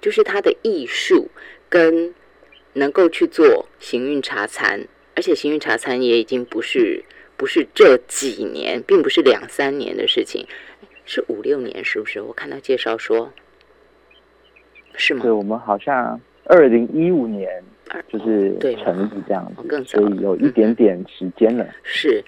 [0.00, 1.30] 就是他的艺术
[1.68, 2.14] 跟
[2.72, 7.04] 能够去做行运茶餐，而且行运茶餐也已经不是。
[7.38, 10.44] 不是这几年，并不是两三年的事情，
[11.04, 12.20] 是五六年，是不是？
[12.20, 13.32] 我看到介绍说，
[14.96, 15.22] 是吗？
[15.22, 17.62] 对，我们好像二零一五年
[18.08, 21.66] 就是成立这样子，所以有一点点时间了。
[21.82, 22.22] 是，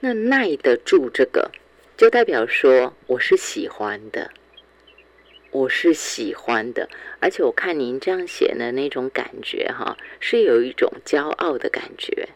[0.00, 1.50] 那耐得住这个，
[1.96, 4.30] 就代表说我是喜欢的，
[5.50, 12.28] 我是喜欢的，而且我看您这样写的那种感觉，哈，是有一种骄傲的感觉，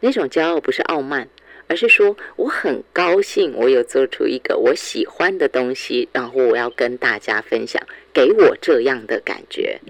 [0.00, 1.28] 那种骄傲不是傲慢。
[1.66, 7.82] 而是说，我很高兴，我有做出一个我喜欢的东西，然后我要跟大家分享，
[8.12, 9.80] 给我这样的感觉。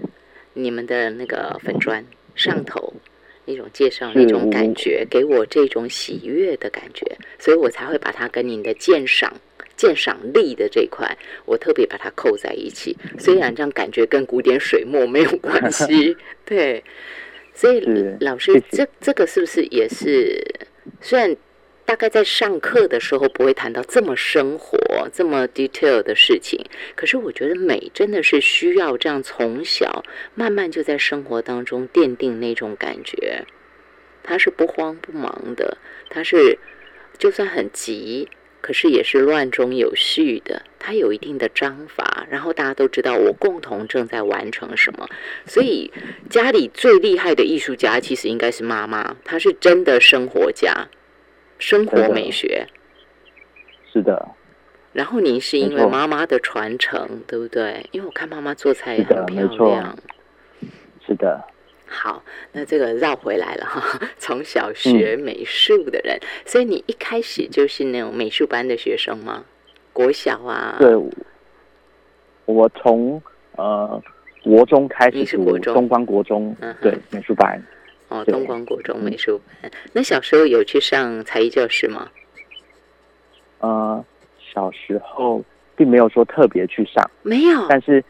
[0.53, 2.93] 你们的那个粉砖上头
[3.45, 7.05] 那种介绍那种感觉，给我这种喜悦的感觉，
[7.39, 9.33] 所以我才会把它跟您的鉴赏、
[9.75, 12.95] 鉴赏力的这块，我特别把它扣在一起。
[13.17, 16.83] 虽然这样感觉跟古典水墨没有关系， 对。
[17.53, 17.79] 所以
[18.19, 20.39] 老师，这这个是不是也是？
[21.01, 21.35] 虽然。
[21.85, 24.77] 大概在上课的时候不会谈到这么生活、
[25.13, 26.59] 这么 detail 的事情。
[26.95, 33.45] 可是我觉得美真的是需要这样从小慢慢就在生活当中奠定那种感觉。
[34.23, 35.77] 它是不慌不忙的，
[36.09, 36.57] 它是
[37.19, 38.27] 就算很急，
[38.59, 40.63] 可是也是乱中有序的。
[40.79, 45.07] 它有一定的章法，然后大家都知道我共同正在完成什么。
[45.45, 45.91] 所以
[46.31, 50.87] 家里最厉害的艺术家其实应该是妈妈，她是真的生活家。
[51.57, 52.67] 生活美学，
[53.91, 54.27] 是的。
[54.93, 57.85] 然后您是因为妈妈的传承，对不对？
[57.91, 59.97] 因为我看妈妈做菜也很漂亮。
[61.05, 61.43] 是的。
[61.85, 63.99] 好，那这个绕回来了哈。
[64.17, 69.45] 从小学美术的人，所以你一开始就是那种美术班的学生吗？
[69.93, 70.77] 国小啊？
[70.79, 70.95] 对，
[72.45, 73.21] 我从
[73.57, 74.01] 呃
[74.43, 77.61] 国中开始读东光国中，对美术班。
[78.09, 79.71] 哦，东光国中美术班。
[79.93, 82.09] 那小时候有去上才艺教室吗？
[83.59, 84.05] 呃，
[84.39, 85.43] 小时候
[85.75, 87.65] 并没有说特别去上，没有。
[87.67, 88.03] 但是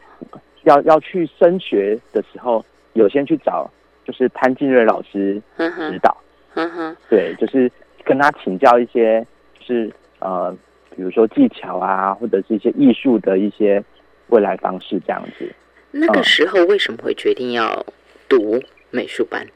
[0.64, 3.70] 要要去升学的时候，有先去找，
[4.04, 6.16] 就是潘金瑞老师指导。
[6.54, 7.70] 嗯哼，对，就是
[8.04, 9.26] 跟他请教一些，
[9.58, 10.50] 就是呃，
[10.94, 13.82] 比如说技巧啊，或者是一些艺术的一些
[14.28, 15.50] 未来方式这样子。
[15.90, 17.84] 那个时候为什么会决定要
[18.28, 19.46] 读美术班？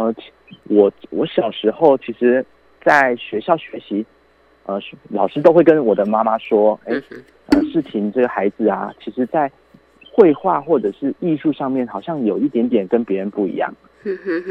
[0.00, 0.14] 呃，
[0.64, 2.42] 我我小时候其实
[2.82, 4.02] 在学校学习，
[4.64, 6.94] 呃，老师都会跟我的妈妈说，哎，
[7.48, 9.52] 呃，事情这个孩子啊，其实在
[10.10, 13.70] 绘画或者是艺术上面，好像有一点点跟别人不一样。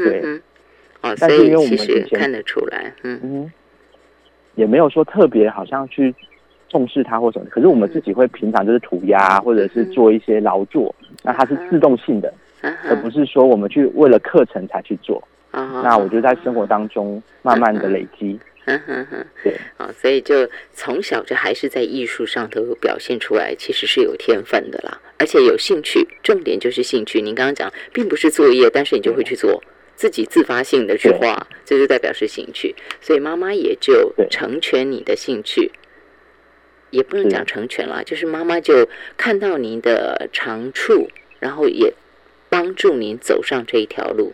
[0.04, 0.40] 对，
[1.02, 3.18] 哦，所以其实看得出来，嗯。
[3.24, 3.52] 嗯，
[4.54, 6.14] 也没有说特别好像去
[6.68, 12.32] 重视他或什么，可是我们自己会平常就是涂鸦或者是做一些劳作，那它是自动性的，
[12.88, 15.20] 而不是说我们去为了课程才去做。
[15.52, 18.38] 那我就在生活当中慢慢的累积，
[19.42, 27.20] 对，啊，所以就从小就还是在艺术上头表现出来，其实是有天分的啦，而且有兴趣，重点就是兴趣。
[27.20, 29.60] 您刚刚讲，并不是作业，但是你就会去做，
[29.96, 32.74] 自己自发性的去画，这就代表是兴趣。
[33.00, 35.72] 所以妈妈也就成全你的兴趣，
[36.90, 41.08] 也不能讲成全了，就是妈妈就看到您的长处，
[41.40, 41.92] 然后也
[42.48, 44.32] 帮助您走上这一条路。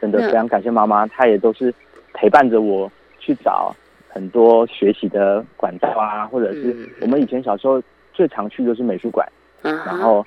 [0.00, 1.72] 真的非常感谢妈妈，她也都是
[2.12, 3.74] 陪伴着我去找
[4.08, 7.82] 很多学习的管道啊，或者是我们以前小时候
[8.12, 9.26] 最常去就是美术馆，
[9.62, 10.24] 然后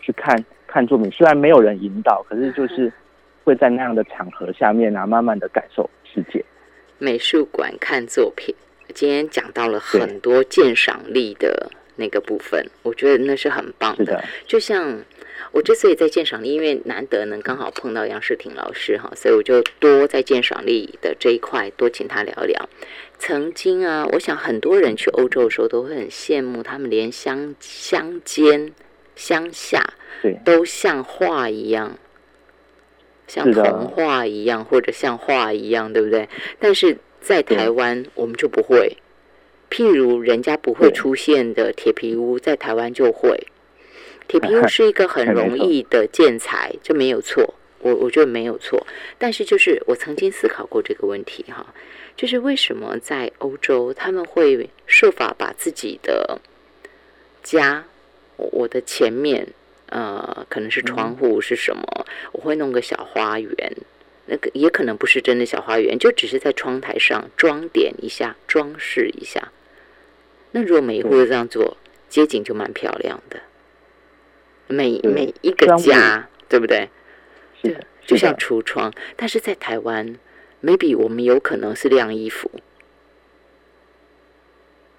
[0.00, 1.10] 去看看作品。
[1.10, 2.92] 虽然没有人引导，可是就是
[3.44, 6.44] 会在那样的场合下面啊，慢慢的感受世界。
[6.98, 8.54] 美术馆看作品，
[8.94, 15.02] 今天讲到了很多鉴赏力的那个部分，我觉得那是很棒的，就像。
[15.52, 22.68] 我之所以在鉴赏力，因为难得能刚好碰到杨世廷老师哈，所以我就多在鉴赏力的这一块多请他聊聊。
[23.18, 28.72] 曾经啊，我想很多人去欧洲的时候都会很羡慕，他们连乡乡间
[29.14, 29.94] 乡下
[30.44, 31.96] 都像画一样，
[33.26, 36.28] 像童话一样，或者像画一样，对不对？
[36.58, 38.96] 但是在台湾我们就不会，
[39.70, 43.46] 譬如人家不会出现的铁皮屋，在台湾就会。
[44.28, 48.84] 铁皮屋是一个很容易的建材，这没有错，我我觉得没有错。
[49.18, 51.74] 但是就是我曾经思考过这个问题哈，
[52.16, 56.40] 就是为什么在欧洲他们会设法把自己的
[57.44, 57.84] 家，
[58.36, 59.46] 我的前面
[59.90, 63.76] 呃可能是窗户是什么，我会弄个小花园，
[64.26, 69.52] 那个也可能不是真的小花园，就只是在窗台上装点一下，装饰一下。
[70.52, 71.76] 那如果每一户都这样做，
[72.08, 73.40] 街景就蛮漂亮的。
[74.68, 76.88] 每每一个家，对不对？
[77.62, 78.92] 对，就像橱窗。
[79.14, 80.16] 但是在台湾
[80.62, 82.50] ，maybe 我们有可能是晾衣服。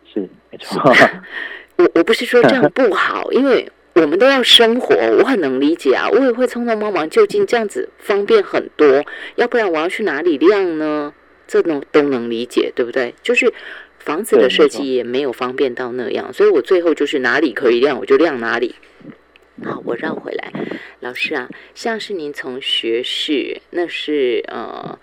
[0.06, 0.82] 是，没错。
[1.78, 6.08] 我我不是说这样不好，因为我们都要生活，我很能理解啊。
[6.10, 9.04] 我也会匆匆忙忙就近，这样子方便很多。
[9.36, 11.14] 要不然我要去哪里晾呢？
[11.48, 13.16] 这种都能理解，对不对？
[13.24, 13.52] 就是
[13.98, 18.76] 房子的设计也没有方便到那样，所以我最后就是哪里可以晾我就晾哪里。
[19.64, 20.54] 好，我绕回来，
[21.00, 25.00] 老师啊，像是您从学士，那是呃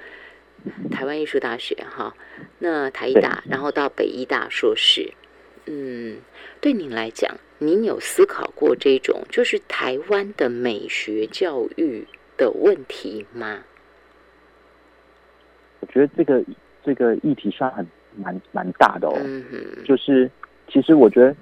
[0.93, 2.15] 台湾艺术大学哈，
[2.61, 5.13] 那台艺大，然后到北医大硕士，
[5.67, 6.19] 嗯，
[6.61, 13.61] 对您来讲，您有思考过这种就是台湾的美学教育的问题吗？
[15.81, 16.45] 我觉得这个
[16.85, 17.87] 这个议题算很
[18.17, 19.45] 蛮蛮大的哦，嗯
[19.85, 20.31] 就是
[20.69, 21.37] 其实我觉得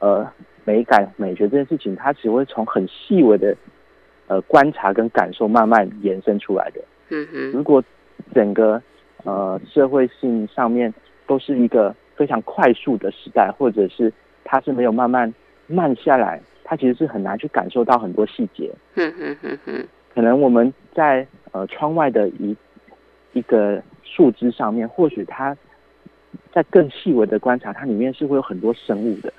[0.00, 0.26] 呃。
[0.68, 3.56] 美感、美学这件事情，它只会从很细微的
[4.26, 6.80] 呃观察跟感受慢慢延伸出来的。
[7.10, 7.52] 嗯哼。
[7.52, 7.80] 如果
[8.34, 8.82] 整个
[9.22, 10.92] 呃社会性上面
[11.24, 14.12] 都是一个非常快速的时代，或者是
[14.48, 15.32] 它是没有慢慢
[15.66, 18.72] 慢下来，它其实是很难去感受到很多细节。
[18.94, 22.56] 嗯嗯嗯嗯，可能我们在呃窗外的一
[23.32, 25.54] 一个树枝上面，或许它
[26.52, 29.32] 在更细微的观察，它里面是会有很多生物的。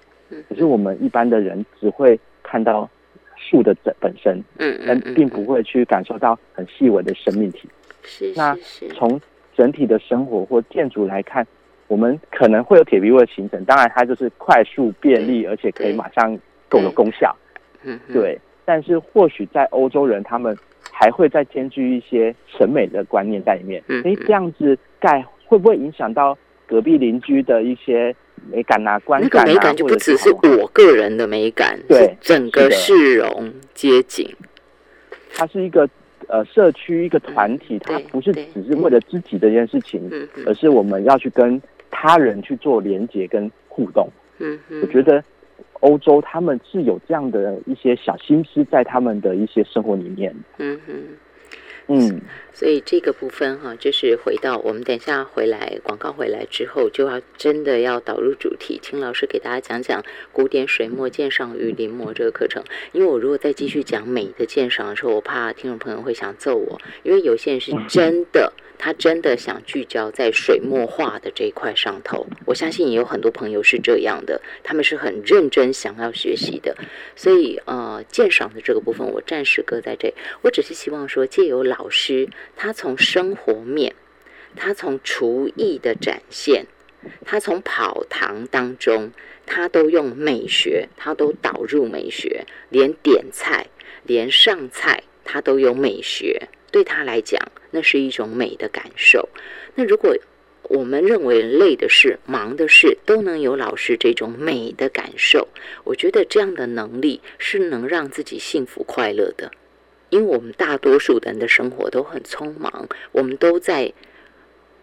[0.50, 2.90] 可是我们一般的人只会看到
[3.38, 7.70] 树的本本身，嗯但并不会去感受到很细微的生命体。
[8.04, 8.56] 是那
[8.94, 9.20] 从
[9.56, 11.48] 整体的生活或建筑来看，
[11.88, 17.36] 我们可能会有铁皮屋的形成，当然它就是快速便利，而且可以对马上够有功效。
[17.84, 20.58] 嗯，对，但是或许在欧洲人，他们
[20.92, 23.80] 还会再兼具一些审美的观念在里面。
[23.82, 28.14] 诶，嗯嗯这样子盖会不会影响到隔壁邻居的一些
[28.52, 29.46] 美感啊、观那感啊？
[29.46, 34.30] 个美感就不只是我个人的美感，对是整个市容街景。
[35.34, 35.88] 它是一个
[36.28, 44.10] 呃社区一个团体，它不是只是为了自己的这件事情，嗯而是我们要去跟他人去做连接跟互动。
[44.40, 45.24] 嗯嗯，我觉得
[45.80, 50.36] 欧洲他们是有这样的一些小心思在他们的一些生活里面。
[50.58, 50.94] 嗯哼。
[51.88, 52.22] 嗯，
[52.54, 62.64] 所以这个部分哈，就是回到我们等一下回来广告回来之后，就要真的要导入主题，请老师给大家讲讲古典水墨鉴赏与临摹这个课程。
[62.92, 72.28] 因为我如果再继续讲美的鉴赏的时候，我怕听众朋友会想揍我，因为有些人是真的，他真的想聚焦在水墨画的这一块上头。
[72.46, 76.76] 我相信也有很多朋友是这样的，他们是很认真想要学习的。
[77.16, 80.14] 所以呃，鉴赏的这个部分我暂时搁在这。
[80.42, 83.94] 我只是希望说，借由老老师他从生活面，
[84.56, 86.66] 他从厨艺的展现，
[87.24, 89.12] 他从跑堂当中，
[89.46, 93.68] 他都用美学，他都导入美学，连点菜，
[94.04, 96.48] 连上菜，他都有美学。
[96.72, 97.40] 对他来讲，
[97.72, 99.30] 那是一种美的感受。
[99.76, 100.16] 那如果
[100.64, 105.48] 我们认为累的事、忙的事都能有老师这种美的感受，
[105.86, 109.52] 我觉得这样的能力是能让自己幸福快乐的。
[110.10, 113.94] 因为我们大多数人的生活都很匆忙，我们都在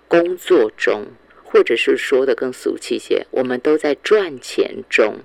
[0.08, 1.06] 工作中，
[1.42, 5.16] 或者是说的更俗气些，我们都在赚钱中。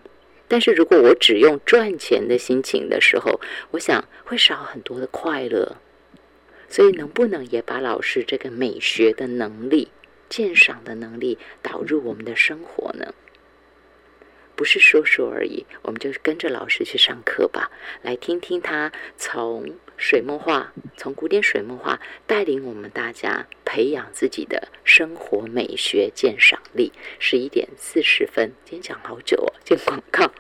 [0.48, 3.40] 但是如果我只用赚钱的心情的时候，
[3.72, 5.78] 我想会少很多的快乐。
[6.72, 9.90] 所以，能不能也把老师这个美学的能力、
[10.30, 13.14] 鉴赏的能力导入我们的生活呢？
[14.56, 17.72] 不是说说而已，我们就跟着老师去上课吧，
[18.04, 26.94] 来听听他从水墨画，从古典水墨画带领我们大家培养自己的生活美学鉴赏力。
[27.20, 30.32] 十一点四十分，今天讲好久哦，进广告。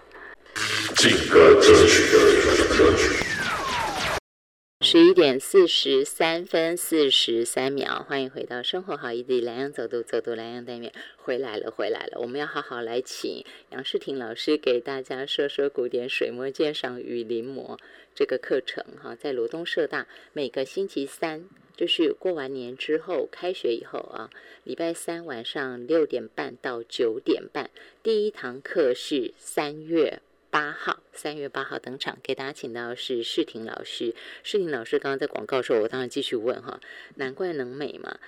[4.92, 17.78] 十一点四十三分四十三秒，欢迎回到生活好 easy 蓝洋走读走读蓝洋单元，回来了回来了，我们要好好来请杨世婷老师给大家说说古典水墨鉴赏与临摹
[18.16, 21.48] 这个课程哈，在罗东社大每个星期三，
[21.78, 24.32] 就是过完年之后开学以后啊，
[24.64, 27.70] 礼拜三晚上六点半到九点半，
[28.02, 30.20] 第一堂课是三月。
[30.52, 34.16] 八号，三月八号登场，给大家请到的是世婷老师。
[34.42, 36.82] 世婷老师刚刚在广告的时候，我当然继续问哈，
[37.16, 38.20] 难怪能美嘛。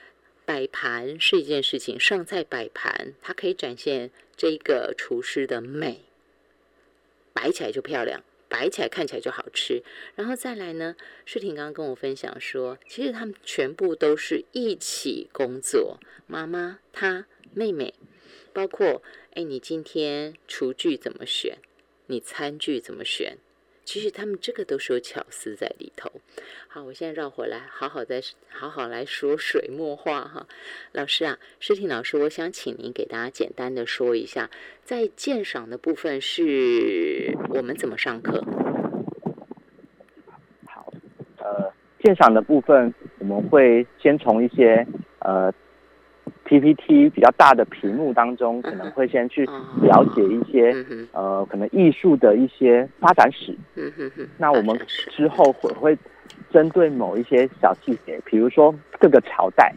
[0.46, 6.02] 摆盘是一件事情，上菜摆盘，它可以展现这个厨师的美，
[7.34, 9.82] 摆起来就漂亮，摆起来看起来就好吃。
[10.16, 17.96] 然后再来呢，世婷刚刚跟我分享说，其实他们全部都是一起工作，妈妈、她、妹妹，
[18.54, 19.02] 包括
[19.34, 21.58] 哎，你今天厨具怎么选？
[22.12, 23.38] 你餐具怎么选？
[23.86, 26.12] 其实他们这个都是有巧思在里头。
[26.68, 30.46] 好，我现在绕回来，好好再好好来说水墨画哈。
[30.92, 34.50] 老师啊，诗婷老师，我想请您给大家简单的说一下，
[34.84, 38.44] 在鉴赏的部分是我们怎么上课？
[40.66, 40.94] 好，
[41.38, 44.86] 呃，鉴赏的部分我们会先从一些
[45.20, 45.52] 呃
[46.52, 49.46] PPT 比较大的屏幕当中，可能会先去
[49.82, 50.76] 了解一些
[51.14, 53.56] 呃可能艺术的一些发展史。
[54.38, 55.98] 那我们之后会会
[56.52, 59.74] 针对某一些小细节，比如说各个朝代，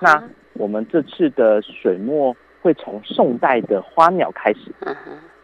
[0.00, 4.70] 那我们这次的水墨会从宋代的花鸟开始。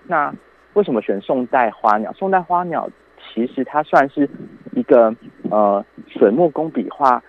[0.06, 0.30] 那
[0.74, 2.12] 为什么选宋代花鸟？
[2.12, 2.86] 宋代花鸟
[3.32, 4.28] 其实它算是
[4.72, 5.14] 一个
[5.50, 7.22] 呃水墨工笔画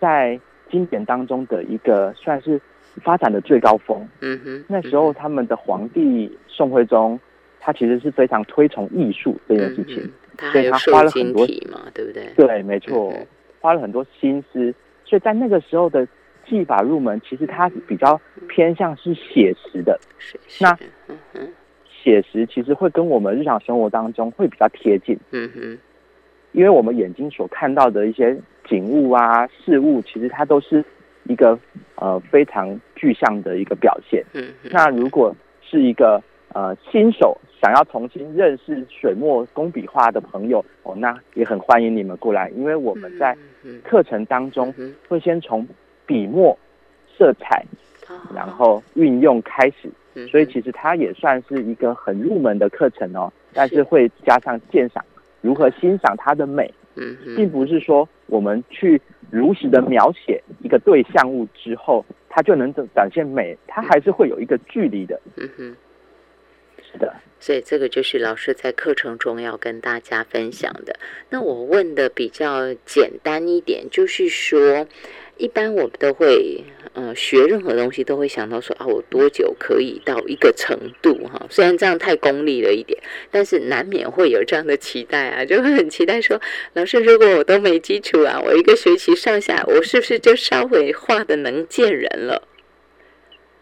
[0.00, 0.40] 在
[0.70, 2.58] 经典当中的一个算是
[3.02, 4.06] 发展的最高峰。
[4.20, 7.18] 嗯哼，那时候他们的皇帝宋徽宗，
[7.60, 9.98] 他其实是非常推崇艺术这件事情。
[9.98, 10.12] 嗯
[10.50, 12.24] 所以他花了很多嘛，对不对？
[12.36, 13.24] 对，没错，嗯
[13.60, 14.74] 花了很多心思，
[15.04, 16.04] 所以在那个时候的
[16.44, 19.96] 技法入门，其实它比较偏向是写实的。
[20.60, 20.76] 那
[21.88, 25.16] 写实其实会跟我们日常生活当中会比较贴近。
[25.30, 25.78] 嗯哼，
[26.50, 28.36] 因为我们眼睛所看到的一些
[28.68, 30.84] 景物啊、事物，其实它都是
[31.24, 31.58] 一个
[31.96, 34.24] 呃非常具象的一个表现。
[34.32, 36.22] 嗯，那如果是一个
[36.52, 43.36] 呃新手想要重新认识水墨工笔画的朋友哦，那也很欢迎你们过来，因为我们在
[43.82, 44.72] 课程当中
[45.08, 45.66] 会先从
[46.04, 46.58] 笔墨、
[47.16, 47.64] 色彩，
[48.34, 49.90] 然后运用开始。
[50.30, 53.82] 所以其实它也算是一个很入门的课程哦，但是。
[53.82, 55.04] 会加上鉴赏，
[55.44, 56.72] 如何欣赏它的美，
[57.36, 58.98] 并不是说我们去
[59.30, 65.20] 如实的描写一个对象物之后，它就能展现美，它还是会有一个距离的。
[65.36, 65.76] 嗯哼，
[66.98, 67.14] 的。
[67.40, 70.98] 所以这个就是老师在课程中要跟大家分享的。
[71.30, 74.86] 那我问的比较简单一点，就是说。
[75.36, 81.44] 一般我们都会，呃，学任何东西都会想到说啊，我多久可以到一个程度哈？
[81.50, 86.40] 虽然这样太功利了一点，但是难免会有这样的期待啊，就会很期待说，
[86.74, 92.46] 老师，如果我都没基础啊，我一个学期上下，我是不是就稍微画的能见人了？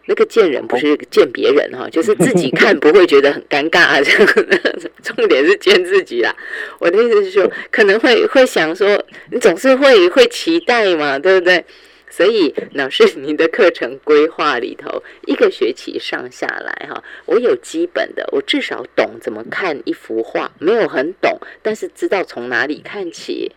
[0.05, 3.99] 那个见人不是见别人哈， 就是自己看不会觉得很尴尬啊。
[4.03, 6.35] 这个重点是见自己啦。
[6.79, 9.01] 我的意思是说，可能会会想说，
[9.31, 11.63] 你总是会会期待嘛，对不对？
[12.09, 23.51] 所以老师，你的课程规划里头，一个学期上下来哈，我有基本的，我至少懂怎么看一幅画，没有很懂，但是知道从哪里看起，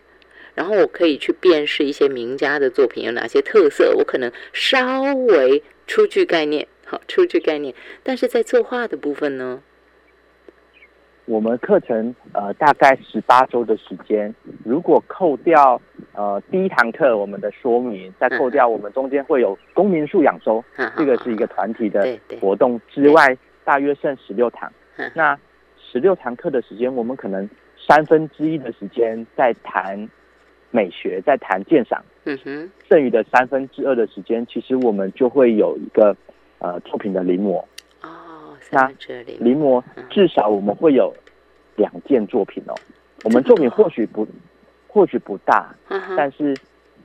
[0.55, 5.61] 然后我可以去辨识一些名家的作品有哪些特色，我可能稍微。
[5.87, 7.73] 出具概念，好，出具概念。
[8.03, 9.63] 但是在作画的部分呢？
[11.25, 14.33] 我们课程呃大概十八周的时间，
[14.63, 15.81] 如果扣掉
[16.13, 20.63] 呃第一堂课我们的说明，再扣掉我们中间会有公民素养周，
[20.97, 24.71] 这个是一个团体的活动之外，大约剩十六堂。
[25.13, 25.37] 那
[25.77, 30.07] 十六堂课的时间，我们可能三分之一的时间在谈。
[30.77, 36.15] 美学在谈鉴赏，嗯哼，剩余的三分之二的时间，其实我们就会有一个
[36.59, 37.57] 呃作品的临摹。
[38.03, 38.87] 哦，那
[39.39, 39.83] 临摹。
[40.11, 41.11] 至少我们会有
[41.75, 42.75] 两件作品哦。
[43.23, 44.27] 我们作品或许不
[44.87, 45.75] 或许不大，
[46.15, 46.55] 但是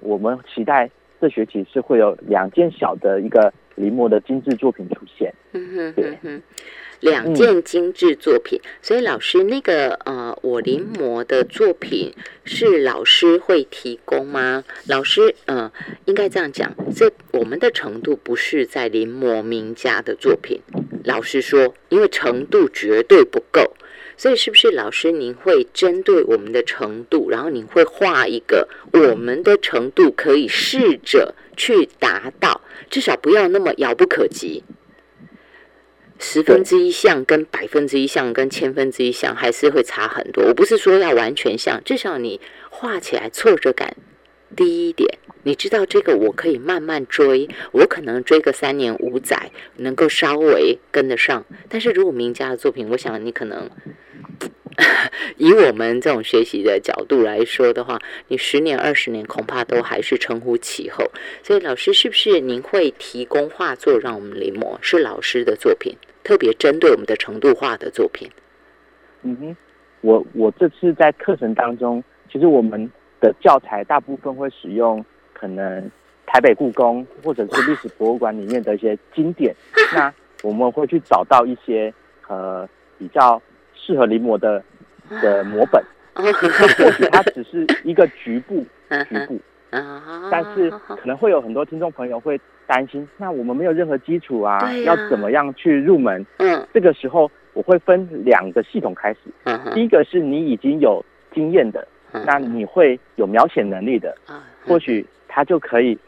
[0.01, 5.33] 我们期待这学期是会有两件小的一个临摹的精致作品出现。
[5.53, 6.41] 嗯哼，对。
[7.01, 12.15] 两件精致作品，所以老师那个呃，我临摹的作品
[12.45, 14.63] 是老师会提供吗？
[14.87, 15.73] 老师，呃，
[16.05, 20.61] 应该这样讲，这我们的程度不是在临摹名家的作品。
[21.05, 23.73] 老实说，因为程度绝对不够，
[24.17, 34.63] 所以是不是老师您会针对我们的程度，然后您会画一个我们的程度可以试着去达到，至少不要那么遥不可及。
[36.19, 40.45] 十分之一像跟百分之一像跟千分之一像还是会差很多。
[40.45, 42.41] 我不是说要完全像，至少你
[42.71, 43.97] 画起来挫折感
[44.57, 45.19] 低一点。
[45.45, 51.45] 你知道这个我可以慢慢追，我可能追个三年五载能够稍微跟得上。
[51.69, 53.69] 但是如果名家的作品，我想你可能
[55.37, 57.99] 以我们这种学习的角度来说的话，
[58.29, 61.05] 你十年二十年恐怕都还是称呼其后。
[61.43, 64.79] 所以老师是不是您会提供画作让我们临摹？
[64.81, 65.97] 是老师的作品。
[66.25, 68.31] 特别针对我们的程度化的作品，
[69.25, 69.57] 嗯哼，
[70.03, 72.01] 我我这次在课程当中，
[72.33, 72.89] 其实我们
[73.23, 75.03] 的教材大部分会使用
[75.33, 75.91] 可能
[76.27, 79.55] 台北故宫或者是历史博物馆里面的一些经典，
[79.95, 80.13] 那
[80.43, 81.93] 我们会去找到一些
[82.29, 82.69] 呃
[82.99, 83.41] 比较
[83.75, 84.63] 适合临摹的
[85.23, 85.83] 的摹本，
[86.15, 88.65] 或许它只是一个局部
[89.09, 89.41] 局部。
[90.31, 96.27] 但是可能会有很多听众朋友会担心，那我们没有任何基础啊，要怎么样去入门？
[96.39, 99.21] 嗯，这个时候我会分两个系统开始。
[99.45, 101.03] 嗯，第一个是你已经有
[101.33, 104.17] 经验的，那你会有描写能力的，
[104.67, 105.99] 或许他就可以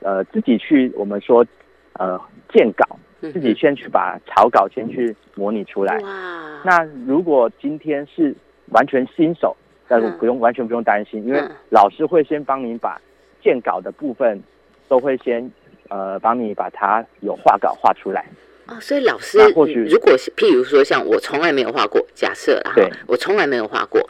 [0.00, 1.46] 呃自己去我们说
[1.94, 2.20] 呃
[2.52, 5.98] 建稿，自己先去把草稿先去模拟出来。
[5.98, 8.34] 哇，那如果今天是
[8.70, 9.56] 完全新手。
[9.88, 12.98] 但是不用完全不用担心，因为老师会先帮你把
[13.42, 14.42] 建稿的部分
[14.88, 15.50] 都会先
[15.90, 18.24] 呃帮你把它有画稿画出来
[18.68, 18.80] 哦。
[18.80, 22.72] 所以老师或许如果譬如说像我从来没有画过，假设啦，
[23.06, 24.00] 我从来没有画过，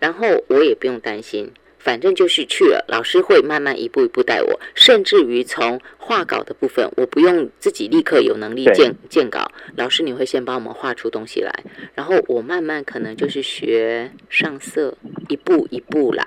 [0.00, 1.52] 然后我也不用担心。
[1.78, 11.50] 反正就是去了，老师会慢慢一步一步带我，甚至于从画稿的部分，我不用自己立刻有能力建建稿，老师你会先帮我们画出东西来，
[11.94, 14.98] 然后我慢慢可能就是学上色，
[15.30, 16.26] 一步一步来。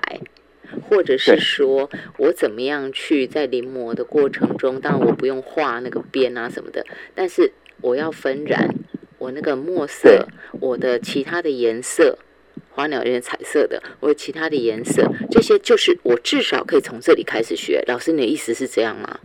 [0.88, 8.74] 或者是说我怎么样去在临摹的过程中，当然我不用画那个边啊什么的，但是我要分染
[9.18, 10.26] 我那个墨色，
[10.60, 12.18] 我的其他的颜色，
[12.70, 17.82] 花鸟有彩色的，我有其他的颜色，这些就是我至少可以从这里开始学。
[17.86, 19.18] 老师，你的意思是这样吗？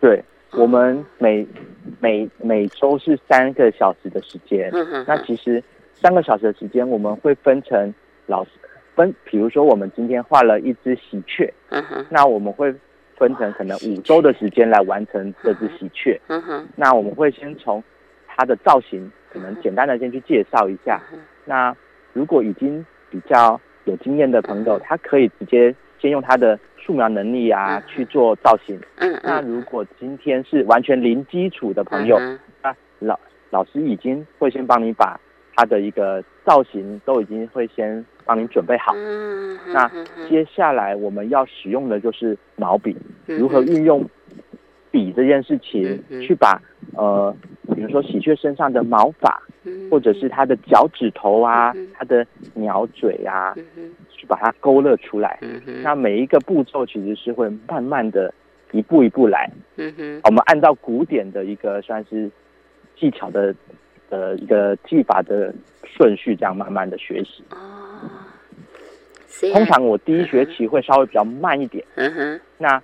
[0.00, 1.46] 对，我们每
[2.00, 4.72] 每每周是三个小时的时间，
[5.06, 5.62] 那其实
[5.94, 7.92] 三个小时的时间，我们会分成
[8.26, 8.50] 老师
[8.94, 12.74] 分，比如说我们今天画了一只喜鹊，嗯哼那我们会
[13.16, 17.84] 分成可能五周的时间来完成这只喜鹊，嗯哼那我们会先从
[18.26, 20.98] 它的造型，可能简单的先去介绍一下。
[21.44, 21.76] 那
[22.12, 26.58] 如果已经比较有经验的朋友，他可以直接先用他的。
[26.82, 28.74] 素描能力啊，去做造型。
[28.96, 29.20] 嗯嗯。
[29.22, 32.18] 那如果今天是完全零基础的朋友，
[32.62, 35.20] 那老老师已经会先帮你把
[35.54, 38.94] 他的一个造型都已经会先帮你准备好。
[38.96, 39.72] 嗯嗯。
[39.74, 39.88] 那
[40.26, 42.96] 接下来我们要使用的就是毛笔，
[43.26, 44.02] 如何运用
[44.90, 46.60] 笔这件事情去把
[46.96, 47.32] 呃，
[47.74, 49.40] 比如说喜鹊身上的毛发，
[49.90, 53.54] 或者是它的脚趾头啊，它的鸟嘴啊。
[54.20, 55.40] 去把它勾勒出来，
[55.82, 58.30] 那每一个步骤其实是会慢慢的
[58.70, 59.50] 一步一步来。
[59.76, 62.30] 嗯，我们按照古典的一个算是
[62.94, 63.54] 技巧的
[64.10, 65.54] 呃一个技法的
[65.84, 67.42] 顺序，这样慢慢的学习。
[67.48, 67.56] 哦，
[69.54, 71.82] 通常我第一学期会稍微比较慢一点。
[71.94, 72.82] 嗯哼，那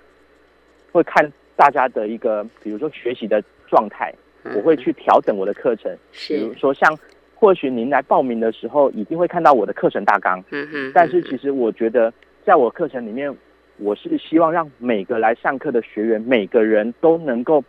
[0.91, 4.11] 会看大家的一个，比如说学习的状态，
[4.55, 5.91] 我会去调整我的课程。
[6.11, 6.97] 是，比如说像。
[7.39, 10.43] 或许您来报名的时候，一定会看到我的课程大纲。
[10.49, 10.91] 嗯哼。
[10.91, 12.11] 但是其实我觉得，
[12.43, 13.31] 在我课程里面，
[13.77, 17.63] 我是希望让每个来上课的学员，每个人都能够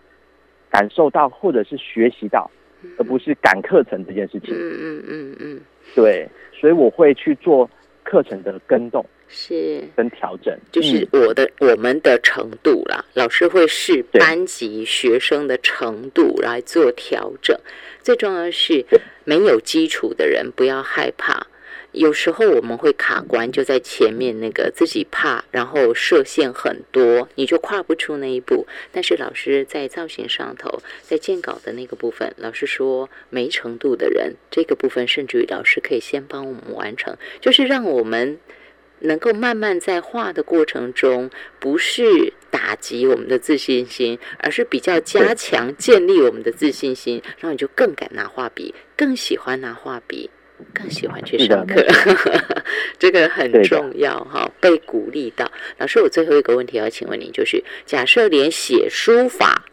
[0.70, 2.50] 感受到或者是学习到，
[2.96, 4.54] 而不是赶课程这件事情。
[4.54, 5.60] 嗯嗯嗯嗯。
[5.94, 7.68] 对，所以我会去做
[8.08, 9.04] 课程的跟动。
[9.30, 13.04] 是跟调整，就是我的我们的程度啦。
[13.12, 17.54] 老师会视班级学生的程度来做调整。
[18.02, 18.82] 最重要的是，
[19.24, 21.46] 没有基础的人不要害怕。
[21.92, 28.66] 有时候我们会卡关，就在前面那个自己怕，然后设限很多，你就跨不出那一步。
[28.92, 38.38] 但是老师在造型上头，在建稿的那个部分，老师说没程度的人，这个部分甚至于老师可以先帮我们完成，就是让我们。
[39.00, 41.30] 能够慢慢在画的过程中，
[41.60, 50.28] 不是打击我们的自信心，而是比较加强、建立我们的自信心，然后你就更敢拿画笔，更喜欢拿画笔，
[50.74, 51.84] 更喜欢去上课。
[52.98, 55.50] 这个很重要哈，被鼓励到。
[55.78, 59.64] 老师，我最后一个问题要请问您，就是假设连写书法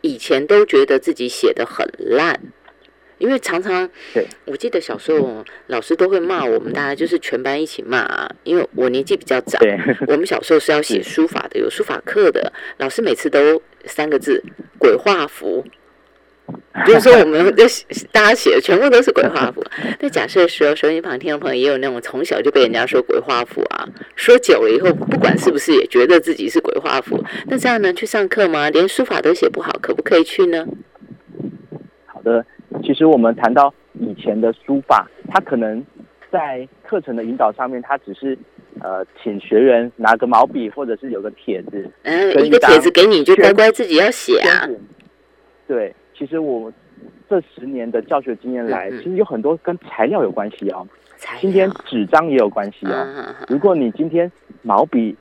[0.00, 2.40] 以前都觉得自己写的很烂。
[3.18, 3.88] 因为常常，
[4.46, 8.28] 我记得小时候老师都会骂我们，大家就是全班一起骂啊。
[8.42, 9.60] 因为我年纪比较早，
[10.08, 14.42] 我们小时候是要写 书法的，有书法课的，老师每次都三个字
[14.76, 15.64] “鬼画符”，
[16.86, 17.64] 就是说我们的
[18.10, 19.62] 大家写的全部都是鬼画符。
[20.00, 23.86] 那假设说收音旁听众朋友也有那种从小就被人家说鬼画符啊，
[24.16, 28.70] 说久了以后，不管是不是也觉得自己是鬼画符，那这样呢去上课吗？
[28.70, 30.66] 连书法都写不好，可不可以去呢？
[32.06, 32.44] 好的。
[32.82, 35.84] 其实我们谈到以前的书法，它可能
[36.30, 38.36] 在课程的引导上面，它只是
[38.80, 44.66] 呃，请学员拿个毛笔，或者是有个帖子，嗯，一个帖子给你，就乖乖自己要写啊。
[45.68, 46.72] 对，其实我
[47.28, 50.86] 这十年的教学经验来，其实有很多跟材料有关系哦。
[51.40, 53.34] 今天纸张也有关系哦。
[53.48, 54.30] 如果你今天
[54.62, 55.16] 毛笔，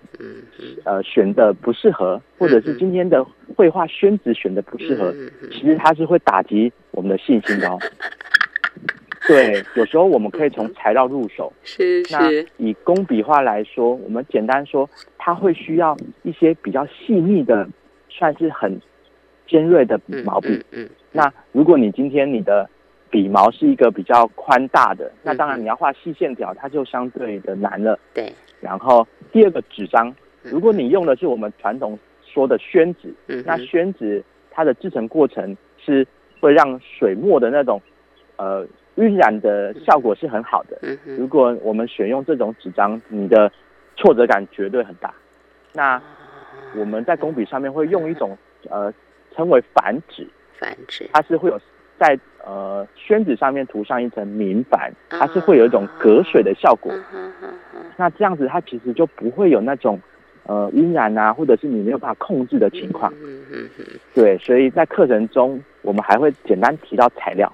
[0.84, 3.24] 呃，选的不适合，或者是今天的
[3.56, 5.14] 绘画宣纸选的不适合，
[5.52, 7.78] 其实它是会打击我们的信心的哦。
[9.28, 11.54] 对，有时候我们可以从材料入手。
[11.64, 12.16] 是是。
[12.16, 14.90] 那以工笔画来说，我们简单说，
[15.20, 17.68] 它会需要一些比较细腻的，
[18.10, 18.82] 算是很
[19.52, 20.64] 尖锐的笔毛笔。
[20.72, 20.90] 嗯。
[21.12, 22.70] 那如果你今天你的
[23.10, 28.00] 笔毛是一个比较宽大的，那当然你要画细线条，它就相对的难了。
[28.14, 28.34] 对。
[28.62, 33.14] 然后第二个纸张，如果你用的是我们传统说的宣纸，
[33.46, 36.08] 那宣纸它的制成过程是
[36.40, 37.82] 会让水墨的那种
[38.38, 40.80] 呃晕染的效果是很好的。
[41.18, 43.52] 如果我们选用这种纸张，你的
[43.98, 45.14] 挫折感绝对很大。
[45.74, 46.02] 那
[46.78, 48.38] 我们在工笔上面会用一种
[48.70, 48.94] 呃
[49.36, 50.28] 称为繁纸，
[50.60, 51.60] 繁纸它是会有。
[52.00, 56.92] 在呃宣纸上面涂上一层明矾，它是会有一种隔水的效果。
[57.96, 60.02] 那这样子它其实就不会有那种
[60.48, 63.14] 呃晕染啊，或者是你没有办法控制的情况。
[64.16, 67.54] 对，所以在课程中我们还会简单提到材料。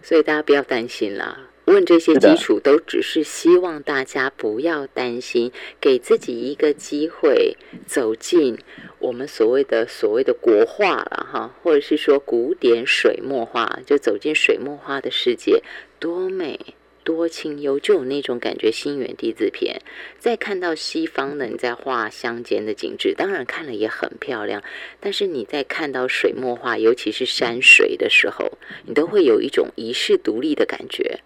[0.00, 8.56] 所以大家不要担心啦，问这些基础，都只是希望大家不要担心，给自己一个机会走进
[9.02, 15.62] 我们所谓的所谓的国画了哈，或者是说古典水墨画，就走进水墨画的世界，
[15.98, 16.58] 多美。
[17.04, 18.70] 多清幽，就有那种感觉。
[18.70, 19.82] 心远地自偏。
[20.20, 24.62] 再看到西方的，你在画乡间的景致，当然看了也很漂亮。
[25.00, 31.18] 但是你在看到水墨画，尤其是山水的时候，你都会有一种遗世独立的感觉。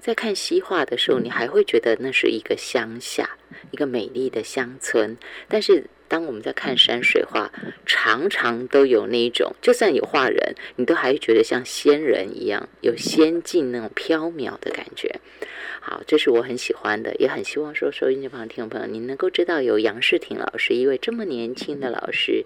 [0.00, 3.36] 在看西画的时候，你还会觉得那是一个乡下，
[3.70, 5.18] 一个美丽的乡村。
[5.46, 7.52] 但是当我们在看山水画，
[7.86, 15.20] 常常都有那一种，就算有画人，你都还觉得像仙人一样，有仙境那种飘渺的感觉。
[15.80, 22.44] 好，这是我很喜欢的，也很希望说收音机旁的听众朋友，您能够知道有杨世廷老师，一位这么年轻的老师，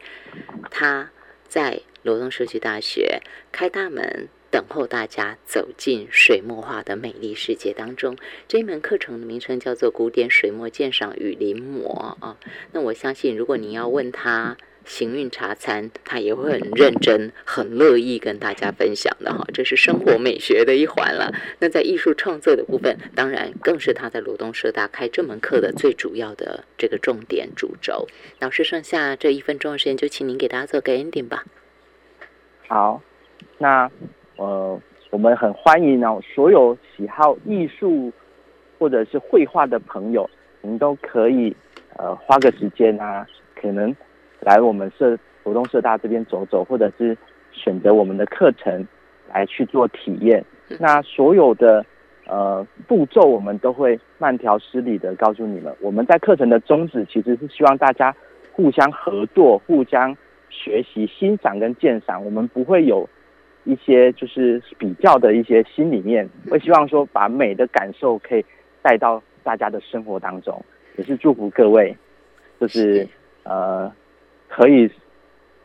[0.71, 1.11] 他
[1.49, 4.29] 在罗东社区大学开大门。
[4.53, 8.19] 等候大家走进水墨画的美丽世界当中。
[8.47, 11.87] 这一门课程的名称叫做《古典水墨鉴赏与临摹》
[12.21, 12.37] 啊。
[12.73, 19.43] 那我相信，如果您要问他行运茶餐，他也会很认真、很乐意跟大家分享的哈。
[19.55, 21.33] 这是生活美学的一环了。
[21.61, 28.07] 那在艺术创作的部分，当然更是他在罗东社大开这门课的最主要的这个重点主轴。
[28.39, 31.47] 老师，剩下这一分钟的时间，就请您给大家做个 ending 吧。
[32.69, 33.03] 好，
[33.57, 33.91] 那。
[34.37, 34.81] 呃，
[35.11, 38.11] 我们很欢迎哦，所有喜好艺术
[38.79, 40.29] 或者是绘画的朋友，
[40.63, 41.55] 您都可以
[41.97, 43.95] 呃花个时间啊，可能
[44.41, 47.17] 来我们社活动社大这边走走，或者是
[47.53, 48.87] 选择我们的课程
[49.33, 50.43] 来去做体验。
[50.79, 51.85] 那所有的
[52.27, 55.75] 呃步骤，我们都会慢条斯理的告诉你们。
[55.81, 58.15] 我们在课程的宗旨其实是希望大家
[58.53, 60.17] 互相合作、互相
[60.49, 63.07] 学习、欣赏跟鉴赏，我们不会有。
[63.65, 68.45] 一些就是比较的一些心里面，会希望说把美的感受可以
[68.83, 70.61] 带到大家的生活当中，
[70.97, 71.97] 也是祝福各位，
[72.61, 73.07] 就是
[73.45, 73.93] 呃
[74.49, 74.91] 可以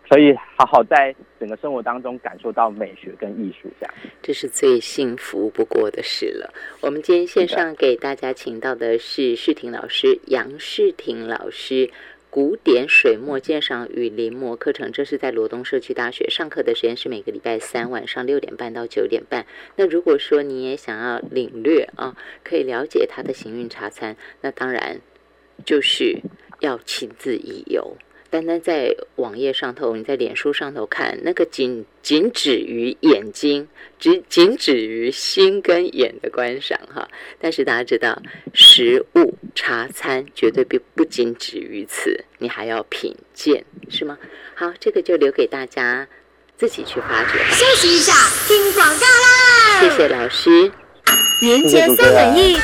[0.07, 6.53] 可以好好在整个生活当中感受到美学跟艺术，这样这是最幸福不过的事了。
[6.81, 11.89] 我们今天线上给大家请到的是世婷老师杨世婷老师。
[12.29, 19.45] 古典水墨鉴赏与临摹课程，这是在罗东社区大学上课的时间是每个礼拜三晚上六点半到九点半。
[19.75, 24.99] 那如果说你也想要领略啊，可以了解他的行运茶餐，那当然
[25.65, 26.19] 就是
[26.59, 27.95] 要亲自一游。
[28.29, 37.07] 单单在网页上头，你在脸书上头看，那个仅仅止于眼睛，只仅止于心跟眼的观赏哈。
[37.39, 38.21] 但是大家知道，
[38.53, 44.15] 食物茶餐绝对不不仅止于此，你还要品鉴，是吗？
[44.53, 46.07] 好，这个就留给大家
[46.55, 47.49] 自己去发掘吧。
[47.49, 48.13] 休息一下，
[48.47, 49.81] 听广告啦！
[49.81, 50.71] 谢谢老师，
[51.41, 52.55] 连接三本一。